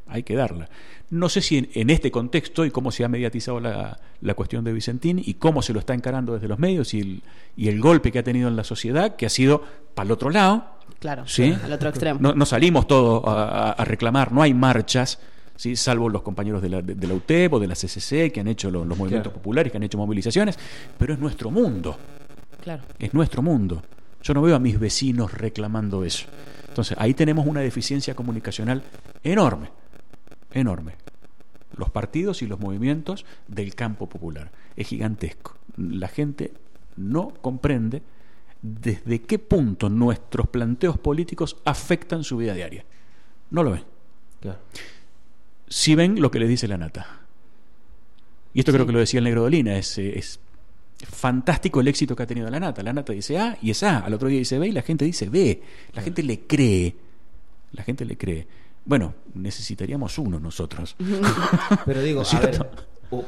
Hay 0.06 0.22
que 0.24 0.34
darla. 0.34 0.68
No 1.10 1.28
sé 1.28 1.40
si 1.40 1.58
en, 1.58 1.68
en 1.74 1.90
este 1.90 2.10
contexto 2.10 2.64
y 2.64 2.70
cómo 2.70 2.90
se 2.90 3.04
ha 3.04 3.08
mediatizado 3.08 3.60
la, 3.60 3.98
la 4.20 4.34
cuestión 4.34 4.64
de 4.64 4.72
Vicentín 4.72 5.20
y 5.24 5.34
cómo 5.34 5.62
se 5.62 5.72
lo 5.72 5.78
está 5.78 5.94
encarando 5.94 6.34
desde 6.34 6.48
los 6.48 6.58
medios 6.58 6.92
y 6.94 7.00
el, 7.00 7.22
y 7.56 7.68
el 7.68 7.80
golpe 7.80 8.10
que 8.12 8.18
ha 8.18 8.22
tenido 8.22 8.48
en 8.48 8.56
la 8.56 8.64
sociedad, 8.64 9.16
que 9.16 9.26
ha 9.26 9.30
sido 9.30 9.62
para 9.94 10.06
el 10.06 10.12
otro 10.12 10.30
lado, 10.30 10.66
Claro. 10.98 11.26
¿Sí? 11.26 11.52
Al 11.64 11.72
otro 11.72 11.88
extremo. 11.88 12.20
no, 12.20 12.32
no 12.34 12.46
salimos 12.46 12.86
todos 12.86 13.22
a, 13.26 13.72
a- 13.72 13.84
reclamar, 13.84 14.30
no 14.32 14.40
hay 14.42 14.54
marchas, 14.54 15.18
¿sí? 15.56 15.74
salvo 15.74 16.08
los 16.08 16.22
compañeros 16.22 16.62
de 16.62 16.68
la, 16.68 16.80
de, 16.82 16.94
de 16.94 17.06
la 17.08 17.14
UTEP 17.14 17.52
o 17.54 17.58
de 17.58 17.66
la 17.66 17.74
CCC 17.74 18.30
que 18.30 18.38
han 18.40 18.46
hecho 18.48 18.70
lo- 18.70 18.84
los, 18.84 18.96
movimientos 18.96 19.32
Claro. 19.32 19.42
populares, 19.42 19.72
que 19.72 19.78
han 19.78 19.82
hecho 19.82 19.98
movilizaciones, 19.98 20.56
pero 20.98 21.14
es 21.14 21.18
nuestro 21.18 21.50
mundo, 21.50 21.96
Claro. 22.62 22.82
es 22.98 23.12
nuestro 23.12 23.42
mundo. 23.42 23.82
Yo 24.22 24.34
no 24.34 24.42
veo 24.42 24.54
a 24.54 24.60
mis 24.60 24.78
vecinos 24.78 25.32
reclamando 25.32 26.04
eso. 26.04 26.26
Entonces, 26.68 26.96
ahí 26.98 27.12
tenemos 27.12 27.46
una 27.46 27.60
deficiencia 27.60 28.14
comunicacional 28.14 28.82
enorme, 29.24 29.70
enorme. 30.52 30.94
Los 31.76 31.90
partidos 31.90 32.40
y 32.42 32.46
los 32.46 32.60
movimientos 32.60 33.26
del 33.48 33.74
campo 33.74 34.08
popular. 34.08 34.52
Es 34.76 34.88
gigantesco. 34.88 35.56
La 35.76 36.08
gente 36.08 36.52
no 36.96 37.32
comprende 37.40 38.02
desde 38.62 39.22
qué 39.22 39.38
punto 39.38 39.90
nuestros 39.90 40.48
planteos 40.48 40.98
políticos 40.98 41.56
afectan 41.64 42.22
su 42.22 42.36
vida 42.36 42.54
diaria. 42.54 42.84
No 43.50 43.62
lo 43.64 43.72
ven. 43.72 43.84
Claro. 44.40 44.60
Si 45.68 45.94
ven 45.94 46.20
lo 46.20 46.30
que 46.30 46.38
les 46.38 46.48
dice 46.48 46.68
la 46.68 46.78
nata. 46.78 47.20
Y 48.54 48.60
esto 48.60 48.72
creo 48.72 48.86
que 48.86 48.92
lo 48.92 48.98
decía 48.98 49.18
el 49.18 49.24
negro 49.24 49.42
Dolina, 49.42 49.76
es, 49.76 49.98
eh, 49.98 50.18
es 50.18 50.38
fantástico 51.02 51.80
el 51.80 51.88
éxito 51.88 52.14
que 52.16 52.22
ha 52.22 52.26
tenido 52.26 52.48
la 52.50 52.60
nata. 52.60 52.82
La 52.82 52.92
nata 52.92 53.12
dice 53.12 53.38
A 53.38 53.56
y 53.62 53.70
es 53.70 53.82
A, 53.82 53.98
al 53.98 54.14
otro 54.14 54.28
día 54.28 54.38
dice 54.38 54.58
B 54.58 54.68
y 54.68 54.72
la 54.72 54.82
gente 54.82 55.04
dice 55.04 55.28
B. 55.28 55.62
La 55.94 56.02
gente 56.02 56.22
le 56.22 56.40
cree. 56.46 56.94
La 57.72 57.82
gente 57.82 58.04
le 58.04 58.16
cree. 58.16 58.46
Bueno, 58.84 59.14
necesitaríamos 59.34 60.18
uno 60.18 60.38
nosotros. 60.40 60.96
Pero 61.86 62.02
digo, 62.02 62.22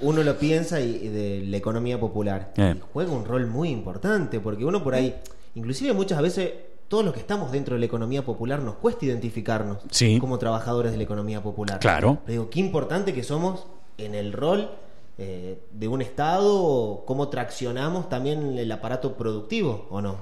uno 0.00 0.22
lo 0.22 0.38
piensa 0.38 0.80
y, 0.80 0.96
y 0.96 1.08
de 1.08 1.42
la 1.46 1.56
economía 1.56 2.00
popular 2.00 2.52
Eh. 2.56 2.74
y 2.76 2.80
juega 2.92 3.12
un 3.12 3.24
rol 3.24 3.46
muy 3.46 3.68
importante 3.70 4.40
porque 4.40 4.64
uno 4.64 4.82
por 4.82 4.94
ahí, 4.94 5.14
inclusive 5.54 5.92
muchas 5.92 6.20
veces 6.22 6.52
todos 6.88 7.04
los 7.04 7.14
que 7.14 7.20
estamos 7.20 7.52
dentro 7.52 7.74
de 7.74 7.80
la 7.80 7.86
economía 7.86 8.24
popular 8.24 8.60
nos 8.60 8.76
cuesta 8.76 9.04
identificarnos 9.06 9.78
Sí. 9.90 10.18
como 10.20 10.38
trabajadores 10.38 10.92
de 10.92 10.98
la 10.98 11.04
economía 11.04 11.42
popular. 11.42 11.78
Claro. 11.80 12.18
Pero 12.24 12.32
digo, 12.32 12.50
qué 12.50 12.60
importante 12.60 13.12
que 13.14 13.22
somos 13.22 13.66
en 13.98 14.14
el 14.14 14.32
rol 14.32 14.70
eh, 15.18 15.58
de 15.72 15.88
un 15.88 16.02
Estado, 16.02 17.04
cómo 17.06 17.28
traccionamos 17.28 18.08
también 18.08 18.58
el 18.58 18.70
aparato 18.72 19.16
productivo, 19.16 19.86
¿o 19.90 20.00
no? 20.00 20.18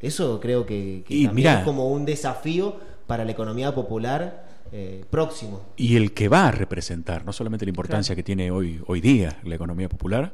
Eso 0.00 0.38
creo 0.40 0.66
que, 0.66 1.02
que 1.06 1.14
Y 1.14 1.26
también 1.26 1.34
mirá. 1.46 1.58
es 1.60 1.64
como 1.64 1.88
un 1.88 2.04
desafío 2.04 2.76
para 3.06 3.24
la 3.24 3.32
economía 3.32 3.74
popular 3.74 4.46
eh, 4.72 5.04
próximo. 5.10 5.62
Y 5.76 5.96
el 5.96 6.12
que 6.12 6.28
va 6.28 6.48
a 6.48 6.50
representar, 6.50 7.24
no 7.24 7.32
solamente 7.32 7.64
la 7.64 7.70
importancia 7.70 8.14
que 8.14 8.22
tiene 8.22 8.50
hoy, 8.50 8.82
hoy 8.86 9.00
día 9.00 9.38
la 9.44 9.54
economía 9.54 9.88
popular, 9.88 10.32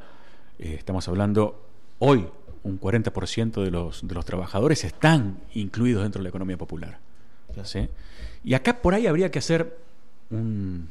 eh, 0.59 0.77
estamos 0.79 1.07
hablando 1.09 1.63
hoy, 1.99 2.27
un 2.65 2.81
40% 2.81 3.63
de 3.63 3.71
los, 3.71 4.07
de 4.07 4.15
los 4.15 4.25
trabajadores 4.25 4.85
están 4.85 5.41
incluidos 5.55 6.03
dentro 6.03 6.21
de 6.21 6.25
la 6.25 6.29
economía 6.31 6.57
popular. 6.57 6.99
Claro. 7.53 7.69
¿sí? 7.69 7.89
Y 8.45 8.55
acá 8.55 8.81
por 8.81 8.95
ahí 8.95 9.07
habría 9.07 9.31
que 9.31 9.39
hacer 9.39 9.79
un, 10.31 10.89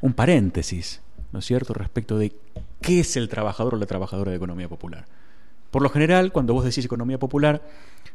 un 0.00 0.12
paréntesis, 0.12 1.00
¿no 1.32 1.38
es 1.38 1.44
cierto?, 1.44 1.74
respecto 1.74 2.18
de 2.18 2.32
qué 2.80 3.00
es 3.00 3.16
el 3.16 3.28
trabajador 3.28 3.74
o 3.74 3.78
la 3.78 3.86
trabajadora 3.86 4.30
de 4.30 4.36
economía 4.36 4.68
popular. 4.68 5.06
Por 5.70 5.82
lo 5.82 5.90
general, 5.90 6.32
cuando 6.32 6.54
vos 6.54 6.64
decís 6.64 6.84
economía 6.84 7.18
popular, 7.18 7.62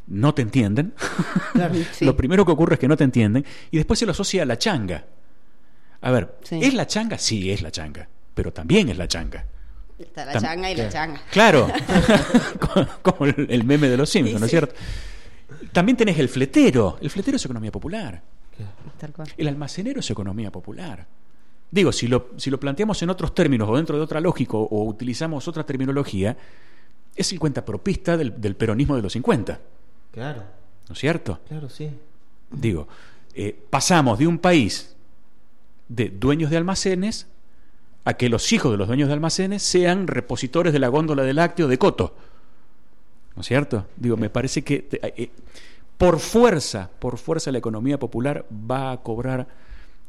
no 0.07 0.33
te 0.33 0.41
entienden. 0.41 0.93
Claro. 1.53 1.75
Sí. 1.91 2.05
Lo 2.05 2.15
primero 2.15 2.45
que 2.45 2.51
ocurre 2.51 2.75
es 2.75 2.79
que 2.79 2.87
no 2.87 2.95
te 2.97 3.03
entienden 3.03 3.45
y 3.71 3.77
después 3.77 3.99
se 3.99 4.05
lo 4.05 4.11
asocia 4.13 4.43
a 4.43 4.45
la 4.45 4.57
changa. 4.57 5.05
A 6.01 6.11
ver, 6.11 6.35
Sí. 6.43 6.59
¿es 6.63 6.73
la 6.73 6.87
changa? 6.87 7.17
Sí, 7.17 7.51
es 7.51 7.61
la 7.61 7.71
changa, 7.71 8.07
pero 8.33 8.51
también 8.51 8.89
es 8.89 8.97
la 8.97 9.07
changa. 9.07 9.45
Está 9.99 10.25
la 10.25 10.33
Tam- 10.33 10.41
changa 10.41 10.71
y 10.71 10.75
la 10.75 10.89
changa. 10.89 11.21
Claro, 11.29 11.67
como 13.03 13.25
el, 13.25 13.63
meme 13.63 13.87
de 13.87 13.97
los 13.97 14.09
Simpsons, 14.09 14.39
¿no 14.39 14.45
es 14.45 14.51
cierto? 14.51 14.73
También 15.71 15.95
tenés 15.97 16.17
el 16.17 16.27
fletero. 16.29 16.97
El 17.01 17.09
fletero 17.11 17.37
es 17.37 17.45
economía 17.45 17.71
popular. 17.71 18.21
Tal 18.99 19.11
cual. 19.11 19.27
El 19.37 19.47
almacenero 19.47 19.99
es 19.99 20.09
economía 20.09 20.51
popular. 20.51 21.05
Digo, 21.71 21.91
si 21.93 22.07
lo, 22.07 22.29
si 22.37 22.49
lo 22.49 22.59
planteamos 22.59 23.01
en 23.01 23.09
otros 23.09 23.33
términos 23.33 23.69
o 23.69 23.77
dentro 23.77 23.95
de 23.97 24.03
otra 24.03 24.19
lógica 24.19 24.57
o 24.57 24.83
utilizamos 24.83 25.47
otra 25.47 25.65
terminología, 25.65 26.37
es 27.15 27.31
el 27.31 27.39
cuentapropista 27.39 28.17
del, 28.17 28.39
del 28.39 28.55
peronismo 28.55 28.95
de 28.95 29.01
los 29.01 29.13
50, 29.13 29.59
Claro, 30.11 30.43
¿no 30.89 30.93
es 30.93 30.99
cierto? 30.99 31.39
claro, 31.47 31.69
sí. 31.69 31.89
Digo, 32.51 32.87
eh, 33.33 33.57
pasamos 33.69 34.19
de 34.19 34.27
un 34.27 34.37
país 34.37 34.93
de 35.87 36.09
dueños 36.09 36.49
de 36.49 36.57
almacenes 36.57 37.27
a 38.03 38.15
que 38.15 38.27
los 38.27 38.51
hijos 38.51 38.71
de 38.71 38.77
los 38.77 38.87
dueños 38.87 39.07
de 39.07 39.13
almacenes 39.13 39.63
sean 39.63 40.07
repositores 40.07 40.73
de 40.73 40.79
la 40.79 40.89
góndola 40.89 41.23
de 41.23 41.33
lácteo 41.33 41.67
de 41.69 41.77
Coto. 41.77 42.15
¿No 43.35 43.41
es 43.41 43.47
cierto? 43.47 43.85
Digo, 43.95 44.17
me 44.17 44.29
parece 44.29 44.63
que 44.63 44.87
eh, 44.91 45.13
eh, 45.15 45.29
por 45.97 46.19
fuerza, 46.19 46.89
por 46.99 47.17
fuerza 47.17 47.51
la 47.51 47.59
economía 47.59 47.97
popular 47.99 48.45
va 48.51 48.91
a 48.91 48.97
cobrar 48.97 49.47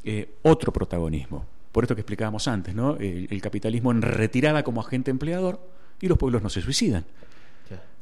eh, 0.03 0.35
otro 0.41 0.73
protagonismo. 0.73 1.45
Por 1.73 1.83
esto 1.83 1.95
que 1.95 2.01
explicábamos 2.01 2.47
antes, 2.47 2.73
¿no? 2.73 2.95
El, 2.95 3.27
el 3.29 3.41
capitalismo 3.41 3.91
en 3.91 4.01
retirada 4.01 4.63
como 4.63 4.79
agente 4.79 5.11
empleador 5.11 5.59
y 5.99 6.07
los 6.07 6.17
pueblos 6.17 6.41
no 6.41 6.49
se 6.49 6.61
suicidan. 6.61 7.03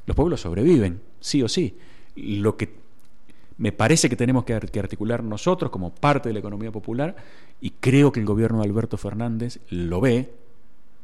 Los 0.05 0.15
pueblos 0.15 0.41
sobreviven, 0.41 1.01
sí 1.19 1.41
o 1.41 1.47
sí. 1.47 1.75
Lo 2.15 2.57
que 2.57 2.69
me 3.57 3.71
parece 3.71 4.09
que 4.09 4.15
tenemos 4.15 4.43
que, 4.43 4.53
ar- 4.55 4.69
que 4.71 4.79
articular 4.79 5.23
nosotros 5.23 5.71
como 5.71 5.93
parte 5.93 6.29
de 6.29 6.33
la 6.33 6.39
economía 6.39 6.71
popular, 6.71 7.15
y 7.61 7.69
creo 7.79 8.11
que 8.11 8.19
el 8.19 8.25
gobierno 8.25 8.59
de 8.61 8.65
Alberto 8.67 8.97
Fernández 8.97 9.59
lo 9.69 10.01
ve, 10.01 10.31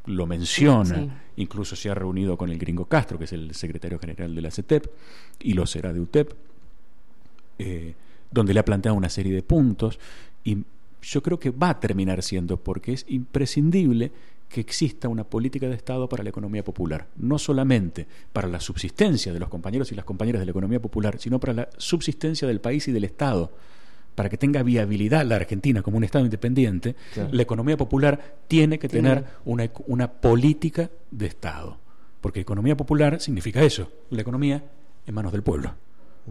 lo 0.06 0.26
menciona, 0.26 0.96
Sí. 0.96 1.10
incluso 1.36 1.76
se 1.76 1.88
ha 1.90 1.94
reunido 1.94 2.36
con 2.36 2.50
el 2.50 2.58
gringo 2.58 2.86
Castro, 2.86 3.16
que 3.18 3.24
es 3.24 3.32
el 3.32 3.54
secretario 3.54 3.98
general 3.98 4.34
de 4.34 4.42
la 4.42 4.50
CETEP, 4.50 4.86
y 5.40 5.52
lo 5.54 5.66
será 5.66 5.92
de 5.92 6.00
UTEP, 6.00 6.32
eh, 7.58 7.94
donde 8.30 8.52
le 8.54 8.60
ha 8.60 8.64
planteado 8.64 8.96
una 8.96 9.08
serie 9.08 9.32
de 9.32 9.42
puntos, 9.42 9.98
y 10.44 10.58
yo 11.02 11.22
creo 11.22 11.38
que 11.38 11.50
va 11.50 11.70
a 11.70 11.80
terminar 11.80 12.22
siendo, 12.22 12.56
porque 12.56 12.92
es 12.92 13.04
imprescindible 13.08 14.12
que 14.48 14.60
exista 14.60 15.08
una 15.08 15.24
política 15.24 15.68
de 15.68 15.74
Estado 15.74 16.08
para 16.08 16.22
la 16.22 16.30
economía 16.30 16.64
popular, 16.64 17.06
no 17.16 17.38
solamente 17.38 18.06
para 18.32 18.48
la 18.48 18.60
subsistencia 18.60 19.32
de 19.32 19.38
los 19.40 19.48
compañeros 19.50 19.92
y 19.92 19.94
las 19.94 20.04
compañeras 20.06 20.40
de 20.40 20.46
la 20.46 20.50
economía 20.52 20.80
popular, 20.80 21.18
sino 21.18 21.38
para 21.38 21.52
la 21.52 21.68
subsistencia 21.76 22.48
del 22.48 22.60
país 22.60 22.88
y 22.88 22.92
del 22.92 23.04
Estado, 23.04 23.52
para 24.14 24.28
que 24.30 24.38
tenga 24.38 24.62
viabilidad 24.62 25.24
la 25.26 25.36
Argentina 25.36 25.82
como 25.82 25.98
un 25.98 26.04
Estado 26.04 26.24
independiente, 26.24 26.96
Claro. 27.14 27.28
la 27.32 27.42
economía 27.42 27.76
popular 27.76 28.36
tiene 28.48 28.78
que 28.78 28.88
Tiene- 28.88 29.08
tener 29.10 29.24
una, 29.44 29.70
una 29.86 30.10
política 30.12 30.90
de 31.10 31.26
Estado. 31.26 31.76
Porque 32.20 32.40
economía 32.40 32.76
popular 32.76 33.20
significa 33.20 33.62
eso, 33.62 33.92
la 34.10 34.22
economía 34.22 34.64
en 35.06 35.14
manos 35.14 35.30
del 35.32 35.42
pueblo. 35.42 35.74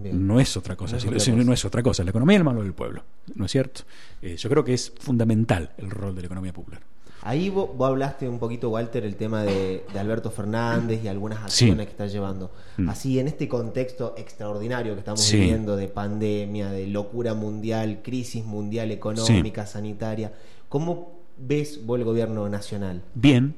Bien. 0.02 0.28
No 0.28 0.40
es 0.40 0.56
otra 0.58 0.76
cosa, 0.76 0.94
No 0.94 0.98
es 0.98 1.04
otra 1.06 1.18
cosa. 1.18 1.32
no 1.44 1.54
es 1.54 1.66
otra 1.66 1.84
cosa, 1.84 2.04
la 2.04 2.10
economía 2.12 2.38
en 2.38 2.46
manos 2.46 2.64
del 2.64 2.74
pueblo, 2.74 3.04
¿no 3.36 3.46
es 3.46 3.52
cierto? 3.52 3.82
Eh, 4.22 4.36
yo 4.38 4.50
creo 4.50 4.64
que 4.64 4.74
es 4.74 4.92
fundamental 5.00 5.72
el 5.78 5.90
rol 5.90 6.16
de 6.16 6.22
la 6.22 6.26
economía 6.28 6.54
popular. 6.54 6.82
Ahí 7.24 7.50
vos, 7.50 7.76
vos 7.76 7.90
hablaste 7.90 8.30
un 8.30 8.40
poquito, 8.40 8.70
Walter, 8.70 9.04
el 9.04 9.16
tema 9.16 9.44
de, 9.44 9.84
de 9.92 10.00
Alberto 10.00 10.30
Fernández 10.32 11.04
y 11.04 11.08
algunas 11.08 11.40
Sí. 11.52 11.66
acciones 11.66 11.88
que 11.88 11.92
está 11.92 12.08
llevando. 12.08 12.52
Mm. 12.78 12.90
Así, 12.90 13.20
en 13.20 13.28
este 13.28 13.48
contexto 13.50 14.14
extraordinario 14.18 14.94
que 14.94 15.00
estamos 15.00 15.22
Sí. 15.22 15.38
viviendo 15.38 15.76
de 15.76 15.88
pandemia, 15.90 16.70
de 16.72 16.88
locura 16.88 17.34
mundial, 17.34 18.02
crisis 18.04 18.46
mundial 18.46 18.92
económica, 18.92 19.66
sanitaria, 19.66 20.32
¿cómo 20.70 21.20
ves 21.38 21.86
vos 21.86 21.98
el 22.00 22.06
gobierno 22.06 22.48
nacional? 22.50 23.02
Bien, 23.16 23.56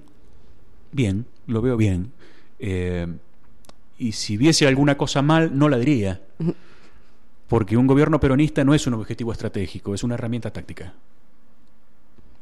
bien, 0.92 1.26
lo 1.46 1.62
veo 1.62 1.78
bien. 1.78 2.12
Eh, 2.60 3.08
y 4.00 4.14
si 4.14 4.38
viese 4.38 4.66
alguna 4.68 4.98
cosa 4.98 5.22
mal, 5.22 5.58
no 5.58 5.70
la 5.70 5.78
diría. 5.78 6.22
Porque 7.48 7.78
un 7.78 7.86
gobierno 7.88 8.20
peronista 8.20 8.64
no 8.64 8.74
es 8.74 8.88
un 8.88 8.94
objetivo 8.96 9.32
estratégico, 9.32 9.94
es 9.94 10.04
una 10.04 10.16
herramienta 10.16 10.52
táctica. 10.52 10.94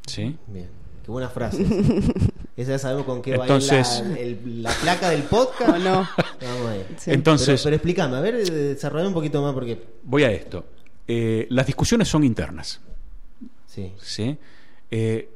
¿Sí? 0.06 0.36
Bien, 0.48 0.68
qué 1.04 1.12
buena 1.12 1.30
frase. 1.30 1.64
Esa 2.58 2.72
ya 2.72 2.80
sabemos 2.80 3.06
con 3.06 3.22
qué 3.22 3.36
Entonces- 3.36 4.04
va 4.04 4.16
a 4.16 4.20
ir 4.20 4.38
la, 4.44 4.50
el- 4.50 4.64
la 4.64 4.72
placa 4.74 5.10
del 5.10 5.24
podcast. 5.24 5.70
¿O 5.70 5.78
no? 5.78 6.08
Vamos 6.42 6.68
a. 6.68 7.00
Sí. 7.00 7.12
Entonces, 7.12 7.48
Pero, 7.62 7.64
pero 7.66 7.76
explícame, 7.76 8.18
a 8.18 8.22
ver, 8.22 8.36
eh, 8.36 8.44
desarrolla 8.50 9.08
un 9.08 9.14
poquito 9.14 9.42
más 9.42 9.54
porque... 9.54 9.82
voy 10.04 10.24
a 10.24 10.32
esto. 10.32 10.66
Eh, 11.08 11.46
las 11.52 11.66
discusiones 11.68 12.08
son 12.08 12.24
internas. 12.24 12.82
Sí, 13.68 13.92
¿sí? 14.02 14.38
Eh, 14.90 15.30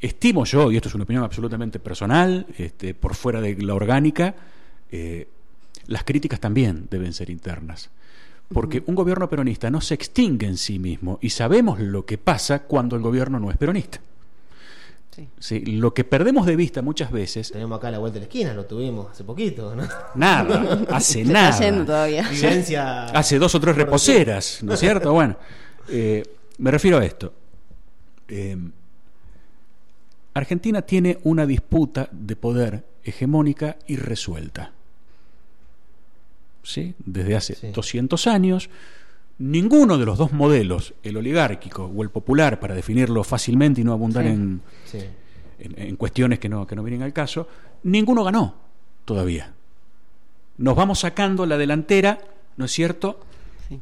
estimo 0.00 0.44
yo, 0.44 0.70
y 0.70 0.76
esto 0.76 0.88
es 0.88 0.94
una 0.94 1.02
opinión 1.04 1.24
absolutamente 1.24 1.80
personal, 1.80 2.46
este, 2.56 2.94
por 2.94 3.14
fuera 3.16 3.40
de 3.40 3.56
la 3.60 3.74
orgánica, 3.74 4.36
eh, 4.92 5.26
las 5.88 6.04
críticas 6.04 6.38
también 6.38 6.86
deben 6.90 7.12
ser 7.12 7.30
internas. 7.30 7.90
Porque 8.52 8.82
un 8.86 8.94
gobierno 8.94 9.28
peronista 9.28 9.70
no 9.70 9.80
se 9.80 9.94
extingue 9.94 10.46
en 10.46 10.56
sí 10.56 10.78
mismo 10.78 11.18
y 11.20 11.30
sabemos 11.30 11.80
lo 11.80 12.06
que 12.06 12.16
pasa 12.16 12.60
cuando 12.60 12.96
el 12.96 13.02
gobierno 13.02 13.40
no 13.40 13.50
es 13.50 13.56
peronista. 13.56 14.00
Sí. 15.10 15.28
¿sí? 15.38 15.60
Lo 15.66 15.92
que 15.92 16.04
perdemos 16.04 16.46
de 16.46 16.56
vista 16.56 16.80
muchas 16.80 17.10
veces, 17.10 17.50
tenemos 17.50 17.76
acá 17.76 17.90
la 17.90 17.98
vuelta 17.98 18.14
de 18.14 18.20
la 18.20 18.26
esquina, 18.26 18.54
lo 18.54 18.64
tuvimos 18.64 19.10
hace 19.10 19.24
poquito, 19.24 19.74
¿no? 19.74 19.82
nada, 20.14 20.84
hace 20.90 21.24
nada. 21.24 21.50
está 21.50 21.64
yendo 21.64 21.84
todavía. 21.84 22.28
Vivencia... 22.28 23.06
Hace 23.06 23.38
dos 23.38 23.54
o 23.54 23.60
tres 23.60 23.76
reposeras, 23.76 24.62
¿no 24.62 24.74
es 24.74 24.80
cierto? 24.80 25.12
Bueno, 25.12 25.36
eh, 25.88 26.22
me 26.58 26.70
refiero 26.70 26.98
a 26.98 27.04
esto. 27.04 27.34
Eh, 28.28 28.56
Argentina 30.34 30.82
tiene 30.82 31.18
una 31.24 31.44
disputa 31.46 32.08
de 32.12 32.36
poder 32.36 32.84
hegemónica 33.02 33.76
y 33.86 33.96
resuelta. 33.96 34.72
¿Sí? 36.62 36.94
Desde 36.98 37.36
hace 37.36 37.54
Sí. 37.54 37.68
200 37.74 38.26
años, 38.26 38.68
ninguno 39.38 39.98
de 39.98 40.04
los 40.06 40.18
dos 40.18 40.32
modelos, 40.32 40.94
el 41.02 41.16
oligárquico 41.16 41.84
o 41.84 42.02
el 42.02 42.10
popular, 42.10 42.60
para 42.60 42.74
definirlo 42.74 43.22
fácilmente 43.24 43.80
y 43.80 43.84
no 43.84 43.92
abundar 43.92 44.24
Sí. 44.24 44.30
en, 44.30 44.60
en, 45.58 45.80
en 45.80 45.96
cuestiones 45.96 46.38
que 46.38 46.48
no, 46.48 46.66
que 46.66 46.74
no 46.76 46.82
vienen 46.82 47.02
al 47.02 47.12
caso, 47.12 47.48
ninguno 47.84 48.24
ganó 48.24 48.54
todavía. 49.04 49.52
Nos 50.58 50.74
vamos 50.76 50.98
sacando 51.00 51.46
la 51.46 51.56
delantera, 51.56 52.18
¿no 52.56 52.64
es 52.64 52.72
cierto? 52.72 53.20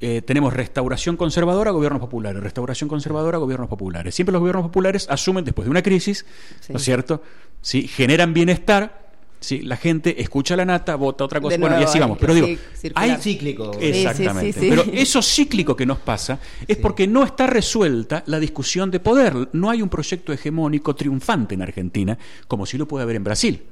Eh, 0.01 0.21
tenemos 0.21 0.53
restauración 0.53 1.17
conservadora, 1.17 1.71
gobiernos 1.71 2.01
populares, 2.01 2.43
restauración 2.43 2.89
conservadora, 2.89 3.39
gobiernos 3.39 3.69
populares. 3.69 4.15
Siempre 4.15 4.33
los 4.33 4.41
gobiernos 4.41 4.65
populares 4.67 5.07
asumen 5.09 5.45
después 5.45 5.65
de 5.67 5.71
una 5.71 5.83
crisis, 5.83 6.27
Sí. 6.61 6.73
¿no 6.73 6.79
es 6.79 6.85
cierto? 6.85 7.23
¿Sí? 7.63 7.87
Generan 7.89 8.35
bienestar, 8.35 9.06
¿sí? 9.41 9.61
la 9.63 9.77
gente 9.77 10.21
escucha 10.21 10.57
la 10.57 10.65
nata, 10.65 10.97
vota 10.97 11.25
otra 11.25 11.41
cosa, 11.41 11.57
bueno, 11.59 11.79
y 11.81 11.85
así 11.85 11.99
vamos. 11.99 12.17
hay 12.17 12.21
Pero 12.21 12.35
digo, 12.35 12.47
circular. 12.75 13.11
hay 13.11 13.17
cíclico. 13.23 13.73
sí, 13.75 13.87
Exactamente. 13.87 14.53
sí, 14.53 14.61
sí. 14.61 14.67
Pero 14.71 14.83
eso 14.93 15.23
cíclico 15.23 15.77
que 15.77 15.87
nos 15.87 15.99
pasa 15.99 16.39
es 16.67 16.77
Sí. 16.77 16.83
porque 16.83 17.07
no 17.07 17.25
está 17.25 17.47
resuelta 17.47 18.23
la 18.27 18.39
discusión 18.41 18.91
de 18.91 19.01
poder. 19.01 19.49
No 19.53 19.71
hay 19.71 19.83
un 19.83 19.89
proyecto 19.89 20.33
hegemónico 20.33 20.95
triunfante 20.95 21.55
en 21.55 21.63
Argentina, 21.63 22.19
como 22.49 22.67
sí 22.67 22.79
lo 22.79 22.87
puede 22.89 23.03
haber 23.05 23.17
en 23.17 23.25
Brasil. 23.25 23.63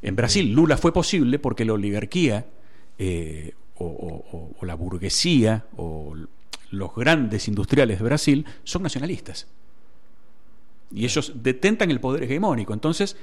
En 0.00 0.16
Brasil, 0.16 0.50
Lula 0.52 0.76
fue 0.76 0.92
posible 0.92 1.38
porque 1.38 1.64
la 1.64 1.74
oligarquía 1.74 2.46
eh, 2.98 3.52
o, 3.76 3.84
o- 3.86 4.36
o- 4.36 4.50
o 4.58 4.64
la 4.66 4.74
burguesía 4.74 5.66
o 5.76 6.14
los 6.70 6.94
grandes 6.94 7.46
industriales 7.48 7.98
de 7.98 8.04
Brasil 8.04 8.44
son 8.64 8.82
nacionalistas. 8.82 9.46
Y 10.90 11.04
ellos 11.04 11.32
detentan 11.36 11.90
el 11.90 12.00
poder 12.00 12.22
hegemónico. 12.24 12.72
Entonces, 12.72 13.16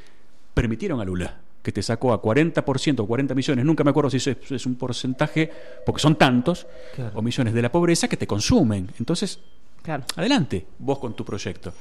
permitieron 0.55 0.99
a 0.99 1.05
Lula, 1.05 1.37
que 1.61 1.71
te 1.71 1.83
sacó 1.83 2.13
a 2.13 2.21
40% 2.21 2.99
o 3.01 3.05
40 3.07 3.35
millones, 3.35 3.63
nunca 3.65 3.83
me 3.83 3.91
acuerdo 3.91 4.09
si 4.09 4.17
eso 4.17 4.31
es, 4.31 4.65
un 4.65 4.75
porcentaje, 4.75 5.51
porque 5.85 6.01
son 6.01 6.15
tantos, 6.15 6.65
Claro. 6.95 7.11
o 7.19 7.21
millones 7.21 7.53
de 7.53 7.61
la 7.61 7.71
pobreza 7.71 8.07
que 8.07 8.17
te 8.17 8.25
consumen. 8.25 8.89
Entonces, 8.97 9.39
Claro. 9.83 10.03
adelante, 10.15 10.65
vos 10.79 10.97
con 10.97 11.15
tu 11.15 11.23
proyecto. 11.23 11.71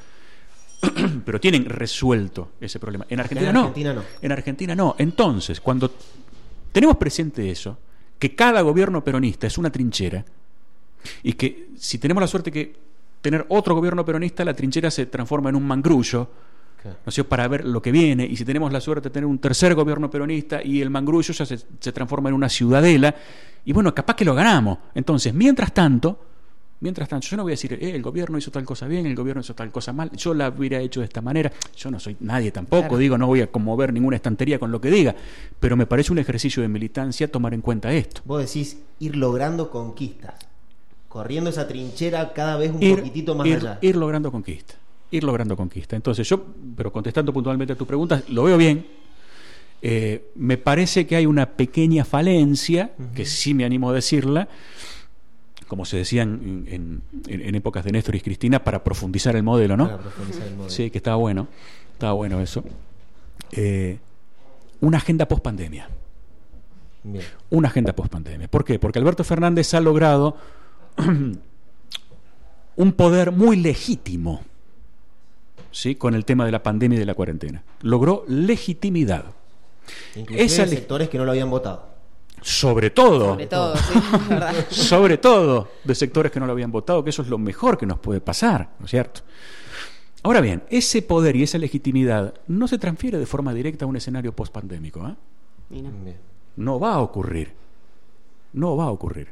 Pero 1.25 1.41
tienen 1.41 1.65
resuelto 1.65 2.51
ese 2.61 2.79
problema. 2.79 3.07
En 3.09 3.21
Argentina, 3.21 3.49
en 3.51 3.55
no. 3.55 3.73
No. 3.95 4.03
En 4.21 4.33
Argentina 4.33 4.75
no. 4.75 4.97
Entonces, 4.99 5.61
cuando 5.61 5.91
tenemos 6.73 6.97
presente 6.99 7.51
eso, 7.51 7.79
que 8.19 8.35
cada 8.35 8.61
gobierno 8.61 9.03
peronista 9.03 9.47
es 9.47 9.57
una 9.57 9.71
trinchera, 9.71 10.25
y 11.23 11.35
que 11.35 11.69
si 11.79 11.99
tenemos 11.99 12.21
la 12.21 12.27
suerte 12.27 12.51
que 12.51 12.75
tener 13.21 13.47
otro 13.49 13.75
gobierno 13.75 14.05
peronista, 14.05 14.45
la 14.45 14.55
trinchera 14.55 14.91
se 14.91 15.07
transforma 15.07 15.51
en 15.51 15.57
un 15.57 15.67
mangrullo, 15.67 16.29
Claro. 16.85 16.99
¿no 17.05 17.09
es 17.11 17.15
cierto? 17.15 17.29
para 17.31 17.49
ver 17.49 17.65
lo 17.65 17.81
que 17.81 17.91
viene, 17.91 18.27
y 18.27 18.37
si 18.37 18.45
tenemos 18.45 18.71
la 18.71 18.81
suerte 18.81 19.09
de 19.09 19.13
tener 19.15 19.27
un 19.27 19.39
tercer 19.39 19.75
gobierno 19.75 20.11
peronista 20.11 20.63
y 20.63 20.83
el 20.83 20.91
mangrullo 20.91 21.33
ya 21.33 21.47
se, 21.47 21.59
se 21.81 21.93
transforma 21.93 22.29
en 22.29 22.35
una 22.35 22.49
ciudadela, 22.51 23.15
y 23.65 23.73
bueno, 23.73 23.95
capaz 23.95 24.15
que 24.17 24.25
lo 24.27 24.35
ganamos. 24.35 24.77
Entonces, 24.95 25.33
mientras 25.33 25.73
tanto, 25.73 26.19
mientras 26.81 27.09
tanto, 27.09 27.27
yo 27.27 27.39
no 27.39 27.45
voy 27.45 27.53
a 27.53 27.55
decir, 27.55 27.73
eh, 27.73 27.93
el 27.95 28.03
gobierno 28.03 28.37
hizo 28.37 28.51
tal 28.51 28.65
cosa 28.67 28.87
bien, 28.87 29.07
el 29.07 29.15
gobierno 29.15 29.41
hizo 29.41 29.55
tal 29.55 29.73
cosa 29.73 29.95
mal, 29.95 30.11
yo 30.13 30.35
la 30.35 30.51
hubiera 30.51 30.79
hecho 30.81 31.01
de 31.01 31.07
esta 31.07 31.23
manera, 31.23 31.51
yo 31.75 31.91
no 31.91 31.99
soy 31.99 32.19
nadie 32.21 32.53
tampoco, 32.53 32.83
Claro. 32.83 32.99
digo, 32.99 33.17
no 33.17 33.27
voy 33.29 33.41
a 33.41 33.47
conmover 33.47 33.91
ninguna 33.91 34.17
estantería 34.17 34.59
con 34.59 34.71
lo 34.71 34.79
que 34.83 34.91
diga, 34.91 35.15
pero 35.59 35.77
me 35.79 35.87
parece 35.87 36.13
un 36.13 36.19
ejercicio 36.19 36.61
de 36.63 36.69
militancia 36.69 37.33
tomar 37.33 37.55
en 37.55 37.63
cuenta 37.63 37.91
esto. 37.95 38.21
Vos 38.27 38.45
decís 38.45 38.77
ir 39.01 39.17
logrando 39.17 39.71
conquistas, 39.71 40.35
corriendo 41.09 41.49
esa 41.49 41.67
trinchera 41.67 42.35
cada 42.35 42.59
vez 42.59 42.71
un 42.73 42.83
ir, 42.83 42.97
poquitito 42.99 43.35
más 43.35 43.47
ir- 43.47 43.57
allá. 43.57 43.79
ir 43.81 43.97
logrando 43.97 44.31
conquista. 44.31 44.75
Ir 45.11 45.23
logrando 45.25 45.57
conquista. 45.57 45.95
Entonces, 45.97 46.29
yo, 46.29 46.45
pero 46.77 46.93
contestando 46.93 47.33
puntualmente 47.33 47.73
a 47.73 47.77
tu 47.77 47.87
pregunta, 47.87 48.23
lo 48.29 48.45
veo 48.45 48.57
bien. 48.57 48.87
Eh, 49.83 50.31
me 50.37 50.57
parece 50.57 51.07
que 51.07 51.15
hay 51.17 51.27
una 51.27 51.47
pequeña 51.51 52.05
falencia, 52.05 52.93
que 53.15 53.25
sí 53.27 53.53
me 53.55 53.65
animo 53.65 53.91
a 53.91 53.93
decirla, 53.93 54.49
como 55.69 55.85
se 55.85 55.99
decía 55.99 56.23
en, 56.23 56.65
en- 56.69 57.03
en- 57.29 57.41
en 57.43 57.55
épocas 57.55 57.85
de 57.85 57.93
Néstor 57.93 58.15
y 58.17 58.21
Cristina, 58.21 58.65
para 58.65 58.83
profundizar 58.83 59.37
el 59.37 59.43
modelo, 59.43 59.77
¿no? 59.77 59.87
Para 59.87 59.99
profundizar 59.99 60.47
el 60.49 60.55
modelo. 60.57 60.71
Sí, 60.71 60.91
que 60.91 60.99
estaba 60.99 61.17
bueno. 61.17 61.49
Estaba 61.93 62.13
bueno 62.15 62.41
eso. 62.41 62.65
Eh, 63.53 63.99
una 64.81 64.99
agenda 64.99 65.27
post 65.29 65.43
pandemia 65.43 65.89
Bien. 67.05 67.25
una 67.51 67.69
agenda 67.69 67.95
post 67.95 68.11
pandemia. 68.11 68.49
¿Por 68.49 68.65
qué? 68.65 68.79
Porque 68.79 68.99
Alberto 68.99 69.23
Fernández 69.23 69.73
ha 69.75 69.81
logrado 69.81 70.37
un 72.77 72.93
poder 72.93 73.31
muy 73.33 73.57
legítimo 73.57 74.43
¿sí? 75.75 75.97
con 75.97 76.15
el 76.15 76.25
tema 76.25 76.47
de 76.47 76.53
la 76.53 76.63
pandemia 76.63 76.97
y 76.97 77.01
de 77.01 77.05
la 77.07 77.15
cuarentena. 77.15 77.63
Logró 77.83 78.25
legitimidad. 78.29 79.25
Inclusive 80.17 80.45
Esa 80.45 80.63
le- 80.65 80.69
sectores 80.69 81.09
que 81.09 81.19
no 81.19 81.25
lo 81.25 81.33
habían 81.33 81.51
votado. 81.51 81.93
Sobre 82.41 82.91
todo, 82.91 83.31
Sobre 83.31 83.47
todo, 83.47 83.77
sí, 83.77 83.93
es 84.15 84.29
verdad. 84.29 84.55
sobre 84.71 85.19
todo 85.19 85.69
de 85.83 85.95
sectores 85.95 86.31
que 86.31 86.39
no 86.41 86.47
lo 86.47 86.53
habían 86.53 86.71
votado, 86.71 87.03
que 87.03 87.11
eso 87.11 87.23
es 87.23 87.29
lo 87.29 87.39
mejor 87.39 87.79
que 87.79 87.87
nos 87.87 87.99
puede 87.99 88.21
pasar, 88.21 88.71
¿no 88.79 88.85
es 88.85 88.91
cierto? 88.91 89.21
Ahora 90.23 90.41
bien, 90.41 90.63
ese 90.71 91.01
poder 91.03 91.37
y 91.37 91.43
esa 91.43 91.59
legitimidad 91.59 92.35
no 92.47 92.69
se 92.69 92.79
transfiere 92.79 93.19
de 93.19 93.27
forma 93.27 93.53
directa 93.55 93.85
a 93.85 93.89
un 93.89 93.97
escenario 93.97 94.35
post-pandémico. 94.35 95.07
¿eh? 95.09 95.15
Mira. 95.71 95.91
Bien. 96.03 96.17
No 96.57 96.79
va 96.79 96.95
a 96.95 97.01
ocurrir. 97.01 97.53
No 98.53 98.77
va 98.77 98.85
a 98.85 98.91
ocurrir. 98.91 99.29